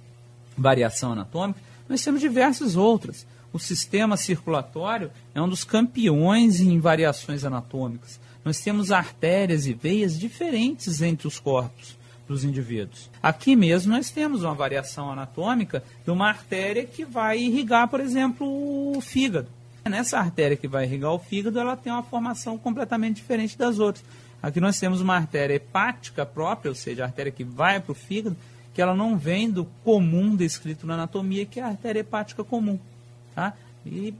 variação 0.56 1.12
anatômica, 1.12 1.60
nós 1.88 2.02
temos 2.02 2.20
diversas 2.20 2.76
outras. 2.76 3.26
O 3.54 3.58
sistema 3.60 4.16
circulatório 4.16 5.12
é 5.32 5.40
um 5.40 5.48
dos 5.48 5.62
campeões 5.62 6.58
em 6.58 6.80
variações 6.80 7.44
anatômicas. 7.44 8.18
Nós 8.44 8.58
temos 8.58 8.90
artérias 8.90 9.64
e 9.68 9.72
veias 9.72 10.18
diferentes 10.18 11.00
entre 11.00 11.28
os 11.28 11.38
corpos 11.38 11.96
dos 12.26 12.42
indivíduos. 12.42 13.08
Aqui 13.22 13.54
mesmo 13.54 13.92
nós 13.92 14.10
temos 14.10 14.42
uma 14.42 14.56
variação 14.56 15.08
anatômica 15.08 15.84
de 16.04 16.10
uma 16.10 16.28
artéria 16.28 16.84
que 16.84 17.04
vai 17.04 17.38
irrigar, 17.38 17.86
por 17.86 18.00
exemplo, 18.00 18.44
o 18.44 19.00
fígado. 19.00 19.46
Nessa 19.88 20.18
artéria 20.18 20.56
que 20.56 20.66
vai 20.66 20.84
irrigar 20.84 21.12
o 21.12 21.18
fígado, 21.20 21.56
ela 21.56 21.76
tem 21.76 21.92
uma 21.92 22.02
formação 22.02 22.58
completamente 22.58 23.18
diferente 23.18 23.56
das 23.56 23.78
outras. 23.78 24.04
Aqui 24.42 24.58
nós 24.58 24.80
temos 24.80 25.00
uma 25.00 25.14
artéria 25.14 25.54
hepática 25.54 26.26
própria, 26.26 26.70
ou 26.70 26.74
seja, 26.74 27.04
a 27.04 27.06
artéria 27.06 27.30
que 27.30 27.44
vai 27.44 27.78
para 27.78 27.92
o 27.92 27.94
fígado, 27.94 28.36
que 28.74 28.82
ela 28.82 28.96
não 28.96 29.16
vem 29.16 29.48
do 29.48 29.64
comum 29.84 30.34
descrito 30.34 30.88
na 30.88 30.94
anatomia, 30.94 31.46
que 31.46 31.60
é 31.60 31.62
a 31.62 31.68
artéria 31.68 32.00
hepática 32.00 32.42
comum. 32.42 32.80
Tá? 33.34 33.54
E, 33.84 34.14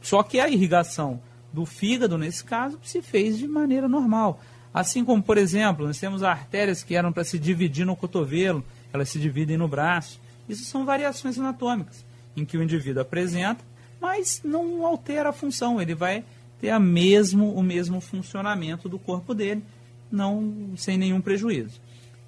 só 0.00 0.22
que 0.22 0.38
a 0.38 0.48
irrigação 0.48 1.20
do 1.52 1.66
fígado, 1.66 2.18
nesse 2.18 2.44
caso, 2.44 2.78
se 2.82 3.02
fez 3.02 3.38
de 3.38 3.48
maneira 3.48 3.88
normal. 3.88 4.40
Assim 4.72 5.04
como, 5.04 5.22
por 5.22 5.38
exemplo, 5.38 5.86
nós 5.86 5.98
temos 5.98 6.22
artérias 6.22 6.82
que 6.82 6.94
eram 6.94 7.12
para 7.12 7.24
se 7.24 7.38
dividir 7.38 7.84
no 7.84 7.96
cotovelo, 7.96 8.64
elas 8.92 9.08
se 9.08 9.18
dividem 9.18 9.56
no 9.56 9.66
braço. 9.66 10.20
Isso 10.48 10.64
são 10.64 10.84
variações 10.84 11.38
anatômicas, 11.38 12.04
em 12.36 12.44
que 12.44 12.56
o 12.56 12.62
indivíduo 12.62 13.02
apresenta, 13.02 13.64
mas 14.00 14.40
não 14.44 14.86
altera 14.86 15.30
a 15.30 15.32
função, 15.32 15.80
ele 15.80 15.94
vai 15.94 16.24
ter 16.60 16.70
a 16.70 16.78
mesmo, 16.78 17.52
o 17.54 17.62
mesmo 17.62 18.00
funcionamento 18.00 18.88
do 18.88 18.98
corpo 18.98 19.34
dele, 19.34 19.62
não 20.10 20.72
sem 20.76 20.96
nenhum 20.96 21.20
prejuízo. 21.20 21.80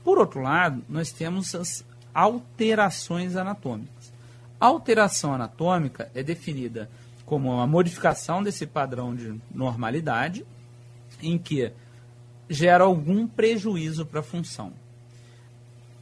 Por 0.05 0.19
outro 0.19 0.41
lado, 0.41 0.83
nós 0.89 1.13
temos 1.13 1.55
as 1.55 1.85
alterações 2.13 3.37
anatômicas. 3.37 4.10
Alteração 4.61 5.33
anatômica 5.33 6.11
é 6.15 6.23
definida 6.23 6.91
como 7.25 7.51
uma 7.51 7.67
modificação 7.67 8.43
desse 8.43 8.67
padrão 8.67 9.17
de 9.17 9.41
normalidade, 9.55 10.45
em 11.23 11.39
que 11.39 11.73
gera 12.49 12.85
algum 12.85 13.27
prejuízo 13.27 14.05
para 14.05 14.21
a 14.21 14.23
função. 14.23 14.73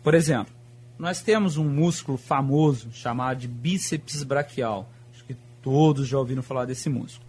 Por 0.03 0.15
exemplo, 0.15 0.53
nós 0.99 1.23
temos 1.23 1.57
um 1.57 1.69
músculo 1.69 2.19
famoso 2.19 2.91
chamado 2.93 3.39
de 3.39 3.47
bíceps 3.47 4.25
braquial. 4.25 4.91
Acho 5.15 5.25
que 5.25 5.37
todos 5.63 6.09
já 6.09 6.19
ouviram 6.19 6.43
falar 6.43 6.65
desse 6.65 6.89
músculo. 6.89 7.29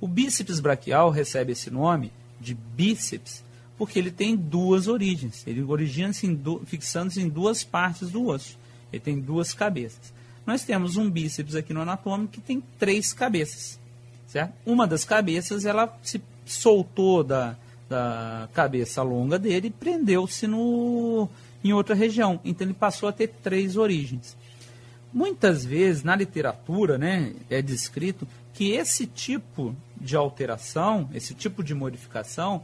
O 0.00 0.06
bíceps 0.06 0.60
braquial 0.60 1.10
recebe 1.10 1.52
esse 1.52 1.70
nome 1.70 2.12
de 2.40 2.54
bíceps 2.54 3.42
porque 3.76 3.98
ele 3.98 4.10
tem 4.10 4.36
duas 4.36 4.86
origens. 4.86 5.44
Ele 5.46 5.62
origina-se 5.62 6.38
fixando-se 6.66 7.20
em 7.20 7.28
duas 7.28 7.64
partes 7.64 8.10
do 8.10 8.26
osso. 8.26 8.58
Ele 8.92 9.00
tem 9.00 9.20
duas 9.20 9.52
cabeças. 9.52 10.12
Nós 10.48 10.64
temos 10.64 10.96
um 10.96 11.10
bíceps 11.10 11.54
aqui 11.54 11.74
no 11.74 11.82
anatômico 11.82 12.32
que 12.32 12.40
tem 12.40 12.62
três 12.78 13.12
cabeças. 13.12 13.78
Certo? 14.26 14.54
Uma 14.64 14.86
das 14.86 15.04
cabeças 15.04 15.66
ela 15.66 15.94
se 16.02 16.22
soltou 16.46 17.22
da, 17.22 17.54
da 17.86 18.48
cabeça 18.54 19.02
longa 19.02 19.38
dele 19.38 19.66
e 19.66 19.70
prendeu-se 19.70 20.46
em 20.46 21.72
outra 21.74 21.94
região. 21.94 22.40
Então 22.42 22.66
ele 22.66 22.72
passou 22.72 23.10
a 23.10 23.12
ter 23.12 23.28
três 23.42 23.76
origens. 23.76 24.38
Muitas 25.12 25.66
vezes 25.66 26.02
na 26.02 26.16
literatura 26.16 26.96
né, 26.96 27.34
é 27.50 27.60
descrito 27.60 28.26
que 28.54 28.70
esse 28.70 29.06
tipo 29.06 29.76
de 30.00 30.16
alteração, 30.16 31.10
esse 31.12 31.34
tipo 31.34 31.62
de 31.62 31.74
modificação, 31.74 32.62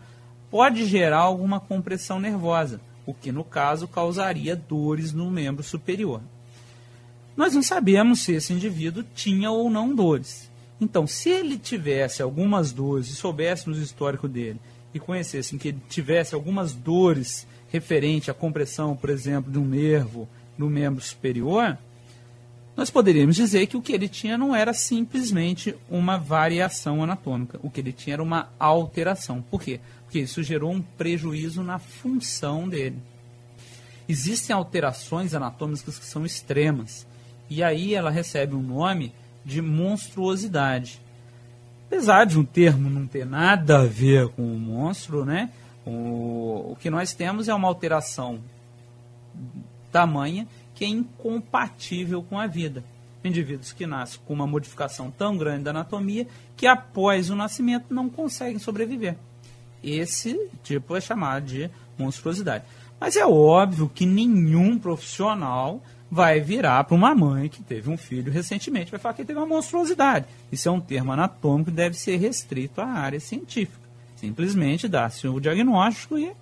pode 0.51 0.87
gerar 0.87 1.18
alguma 1.18 1.61
compressão 1.61 2.18
nervosa, 2.18 2.81
o 3.05 3.12
que 3.12 3.31
no 3.31 3.44
caso 3.44 3.87
causaria 3.87 4.57
dores 4.57 5.12
no 5.12 5.31
membro 5.31 5.62
superior. 5.62 6.23
Nós 7.37 7.55
não 7.55 7.62
sabemos 7.62 8.20
se 8.20 8.33
esse 8.33 8.53
indivíduo 8.53 9.05
tinha 9.14 9.51
ou 9.51 9.68
não 9.68 9.94
dores. 9.94 10.51
Então, 10.81 11.07
se 11.07 11.31
ele 11.31 11.57
tivesse 11.57 12.23
algumas 12.23 12.73
dores 12.73 13.09
e 13.09 13.14
soubéssemos 13.14 13.79
o 13.79 13.83
histórico 13.83 14.29
dele 14.29 14.61
e 14.92 15.01
conhecessem 15.01 15.59
que 15.59 15.68
ele 15.68 15.81
tivesse 15.88 16.35
algumas 16.35 16.73
dores 16.73 17.47
referente 17.68 18.31
à 18.31 18.35
compressão, 18.35 18.97
por 18.97 19.11
exemplo, 19.11 19.51
de 19.51 19.59
um 19.59 19.64
nervo 19.64 20.29
no 20.57 20.70
membro 20.70 21.03
superior, 21.03 21.77
nós 22.77 22.90
poderíamos 22.90 23.37
dizer 23.37 23.66
que 23.66 23.77
o 23.77 23.83
que 23.83 23.92
ele 23.92 24.09
tinha 24.09 24.37
não 24.37 24.55
era 24.55 24.73
simplesmente 24.73 25.77
uma 25.88 26.16
variação 26.16 27.03
anatômica, 27.03 27.59
o 27.62 27.70
que 27.70 27.81
ele 27.81 27.92
tinha 27.92 28.14
era 28.14 28.23
uma 28.23 28.51
alteração. 28.59 29.42
Por 29.42 29.62
quê? 29.62 29.81
Porque 30.05 30.20
isso 30.20 30.42
gerou 30.42 30.73
um 30.73 30.83
prejuízo 30.83 31.62
na 31.62 31.79
função 31.79 32.68
dele. 32.68 32.99
Existem 34.09 34.55
alterações 34.55 35.35
anatômicas 35.35 35.99
que 35.99 36.05
são 36.05 36.27
extremas, 36.27 37.07
e 37.49 37.63
aí 37.63 37.95
ela 37.95 38.11
recebe 38.11 38.55
um 38.55 38.63
nome 38.63 39.13
de 39.45 39.61
monstruosidade. 39.61 41.01
Apesar 41.87 42.25
de 42.25 42.39
um 42.39 42.45
termo 42.45 42.89
não 42.89 43.07
ter 43.07 43.27
nada 43.27 43.81
a 43.81 43.85
ver 43.85 44.29
com 44.29 44.43
o 44.43 44.59
monstro, 44.59 45.25
né? 45.25 45.51
O, 45.87 46.73
o 46.73 46.77
que 46.81 46.89
nós 46.89 47.13
temos 47.13 47.49
é 47.49 47.55
uma 47.55 47.69
alteração 47.69 48.41
tamanha 49.93 50.47
que 50.75 50.85
é 50.85 50.89
incompatível 50.89 52.23
com 52.23 52.39
a 52.39 52.47
vida. 52.47 52.83
Indivíduos 53.23 53.73
que 53.73 53.87
nascem 53.87 54.21
com 54.27 54.35
uma 54.35 54.47
modificação 54.47 55.11
tão 55.11 55.37
grande 55.37 55.65
da 55.65 55.71
anatomia 55.71 56.27
que 56.57 56.67
após 56.67 57.31
o 57.31 57.37
nascimento 57.37 57.95
não 57.95 58.09
conseguem 58.11 58.59
sobreviver. 58.59 59.17
Esse 59.83 60.51
tipo 60.63 60.97
é 60.97 61.01
chamado 61.01 61.47
de 61.47 61.71
monstruosidade. 61.99 62.65
Mas 62.99 63.17
é 63.17 63.27
óbvio 63.27 63.89
que 63.89 64.07
nenhum 64.07 64.79
profissional 64.79 65.83
vai 66.14 66.38
virar 66.38 66.85
para 66.85 66.94
uma 66.94 67.12
mãe 67.12 67.48
que 67.48 67.61
teve 67.61 67.90
um 67.90 67.96
filho 67.96 68.31
recentemente 68.31 68.88
vai 68.88 69.00
falar 69.00 69.14
que 69.14 69.24
teve 69.24 69.37
uma 69.37 69.44
monstruosidade. 69.44 70.27
Isso 70.53 70.68
é 70.68 70.70
um 70.70 70.81
termo 70.81 71.11
anatômico 71.11 71.72
que 71.72 71.77
deve 71.77 71.96
ser 71.96 72.18
restrito 72.18 72.81
à 72.81 72.87
área 72.87 73.18
científica. 73.18 73.83
Simplesmente 74.14 74.87
dá-se 74.87 75.27
o 75.27 75.40
diagnóstico 75.40 76.16
e 76.16 76.33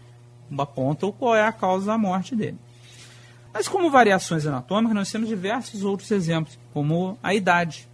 aponta 0.58 1.10
qual 1.12 1.34
é 1.34 1.42
a 1.42 1.52
causa 1.52 1.86
da 1.86 1.96
morte 1.96 2.36
dele. 2.36 2.58
Mas 3.50 3.66
como 3.66 3.90
variações 3.90 4.46
anatômicas, 4.46 4.94
nós 4.94 5.10
temos 5.10 5.26
diversos 5.26 5.82
outros 5.82 6.10
exemplos, 6.10 6.58
como 6.74 7.18
a 7.22 7.34
idade, 7.34 7.88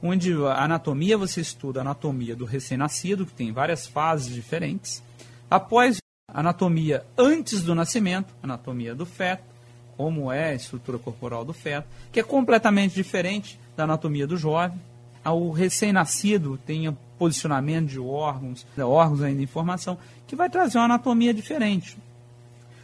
onde 0.00 0.32
a 0.34 0.62
anatomia 0.62 1.18
você 1.18 1.40
estuda 1.40 1.80
a 1.80 1.82
anatomia 1.82 2.36
do 2.36 2.44
recém-nascido, 2.44 3.26
que 3.26 3.32
tem 3.32 3.50
várias 3.50 3.88
fases 3.88 4.32
diferentes. 4.32 5.02
Após 5.50 5.98
a 6.28 6.38
anatomia 6.38 7.04
antes 7.18 7.64
do 7.64 7.74
nascimento, 7.74 8.32
anatomia 8.40 8.94
do 8.94 9.04
feto, 9.04 9.53
como 9.96 10.30
é 10.30 10.50
a 10.50 10.54
estrutura 10.54 10.98
corporal 10.98 11.44
do 11.44 11.52
feto, 11.52 11.86
que 12.12 12.20
é 12.20 12.22
completamente 12.22 12.94
diferente 12.94 13.58
da 13.76 13.84
anatomia 13.84 14.26
do 14.26 14.36
jovem. 14.36 14.80
O 15.24 15.50
recém-nascido 15.50 16.58
tem 16.66 16.94
posicionamento 17.18 17.88
de 17.88 17.98
órgãos, 17.98 18.66
órgãos 18.78 19.22
ainda 19.22 19.42
em 19.42 19.46
formação, 19.46 19.96
que 20.26 20.36
vai 20.36 20.50
trazer 20.50 20.78
uma 20.78 20.84
anatomia 20.84 21.32
diferente. 21.32 21.96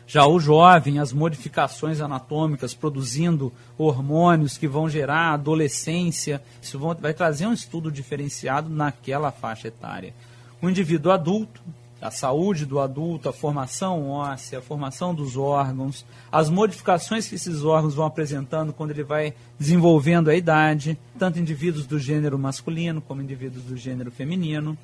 Já 0.06 0.26
o 0.26 0.40
jovem, 0.40 0.98
as 0.98 1.12
modificações 1.12 2.00
anatômicas 2.00 2.74
produzindo 2.74 3.52
hormônios 3.78 4.58
que 4.58 4.66
vão 4.66 4.88
gerar 4.88 5.34
adolescência, 5.34 6.42
isso 6.60 6.78
vai 7.00 7.14
trazer 7.14 7.46
um 7.46 7.52
estudo 7.52 7.92
diferenciado 7.92 8.68
naquela 8.68 9.30
faixa 9.30 9.68
etária. 9.68 10.12
O 10.60 10.68
indivíduo 10.68 11.12
adulto, 11.12 11.62
a 12.00 12.10
saúde 12.10 12.64
do 12.64 12.80
adulto, 12.80 13.28
a 13.28 13.32
formação 13.32 14.08
óssea, 14.08 14.58
a 14.58 14.62
formação 14.62 15.14
dos 15.14 15.36
órgãos, 15.36 16.04
as 16.32 16.48
modificações 16.48 17.28
que 17.28 17.34
esses 17.34 17.62
órgãos 17.62 17.94
vão 17.94 18.06
apresentando 18.06 18.72
quando 18.72 18.90
ele 18.92 19.04
vai 19.04 19.34
desenvolvendo 19.58 20.30
a 20.30 20.34
idade, 20.34 20.98
tanto 21.18 21.38
indivíduos 21.38 21.86
do 21.86 21.98
gênero 21.98 22.38
masculino 22.38 23.00
como 23.00 23.20
indivíduos 23.20 23.64
do 23.64 23.76
gênero 23.76 24.10
feminino, 24.10 24.76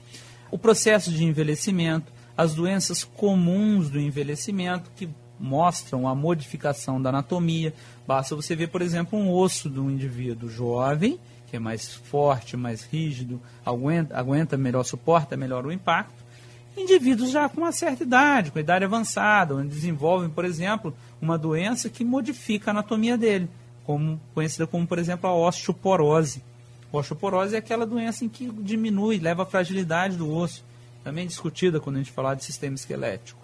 o 0.51 0.59
processo 0.59 1.11
de 1.11 1.25
envelhecimento, 1.25 2.13
as 2.37 2.55
doenças 2.55 3.03
comuns 3.03 3.89
do 3.89 3.99
envelhecimento 3.99 4.91
que 4.95 5.09
mostram 5.39 6.07
a 6.07 6.15
modificação 6.15 7.01
da 7.01 7.09
anatomia. 7.11 7.73
Basta 8.07 8.37
você 8.37 8.55
ver, 8.55 8.69
por 8.69 8.83
exemplo, 8.83 9.19
um 9.19 9.33
osso 9.33 9.69
de 9.71 9.81
um 9.81 9.91
indivíduo 9.91 10.49
jovem, 10.49 11.19
que 11.47 11.57
é 11.57 11.59
mais 11.59 11.95
forte, 11.95 12.57
mais 12.57 12.83
rígido, 12.83 13.41
aguenta, 13.65 14.17
aguenta 14.17 14.57
melhor, 14.57 14.85
suporta 14.85 15.37
melhor 15.37 15.65
o 15.65 15.73
impacto. 15.73 16.26
Indivíduos 16.77 17.31
já 17.31 17.49
com 17.49 17.63
uma 17.63 17.73
certa 17.73 18.03
idade, 18.03 18.51
com 18.51 18.59
idade 18.59 18.85
avançada, 18.85 19.55
onde 19.55 19.69
desenvolvem, 19.69 20.29
por 20.29 20.45
exemplo, 20.45 20.95
uma 21.21 21.39
doença 21.39 21.89
que 21.89 22.05
modifica 22.05 22.71
a 22.71 22.73
anatomia 22.73 23.17
dele, 23.17 23.49
como, 23.85 24.21
conhecida 24.35 24.67
como, 24.67 24.87
por 24.87 24.99
exemplo, 24.99 25.29
a 25.29 25.35
osteoporose. 25.35 26.43
A 26.93 26.97
osteoporose 26.99 27.55
é 27.55 27.59
aquela 27.59 27.87
doença 27.87 28.25
em 28.25 28.29
que 28.29 28.51
diminui, 28.51 29.19
leva 29.19 29.45
à 29.45 29.47
fragilidade 29.47 30.17
do 30.17 30.31
osso 30.31 30.65
também 31.07 31.25
discutida 31.25 31.79
quando 31.79 31.97
a 31.97 31.99
gente 32.01 32.11
falar 32.11 32.35
de 32.35 32.45
sistema 32.45 32.75
esquelético. 32.75 33.41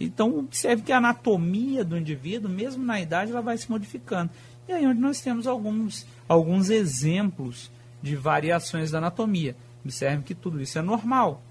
Então, 0.00 0.38
observe 0.38 0.82
que 0.82 0.90
a 0.90 0.96
anatomia 0.96 1.84
do 1.84 1.94
indivíduo, 1.94 2.50
mesmo 2.50 2.82
na 2.82 2.98
idade, 3.02 3.30
ela 3.30 3.42
vai 3.42 3.58
se 3.58 3.70
modificando. 3.70 4.30
E 4.66 4.72
aí 4.72 4.86
onde 4.86 4.98
nós 4.98 5.20
temos 5.20 5.46
alguns, 5.46 6.06
alguns 6.26 6.70
exemplos 6.70 7.70
de 8.02 8.16
variações 8.16 8.90
da 8.90 8.96
anatomia. 8.96 9.54
Observe 9.84 10.22
que 10.22 10.34
tudo 10.34 10.58
isso 10.58 10.78
é 10.78 10.82
normal 10.82 11.42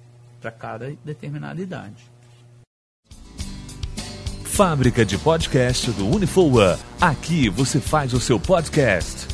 para 0.41 0.51
cada 0.51 0.91
determinada 1.05 1.61
idade. 1.61 2.11
Fábrica 4.43 5.05
de 5.05 5.17
podcast 5.17 5.91
do 5.91 6.07
Unifoa. 6.07 6.77
Aqui 6.99 7.47
você 7.47 7.79
faz 7.79 8.13
o 8.13 8.19
seu 8.19 8.39
podcast. 8.39 9.30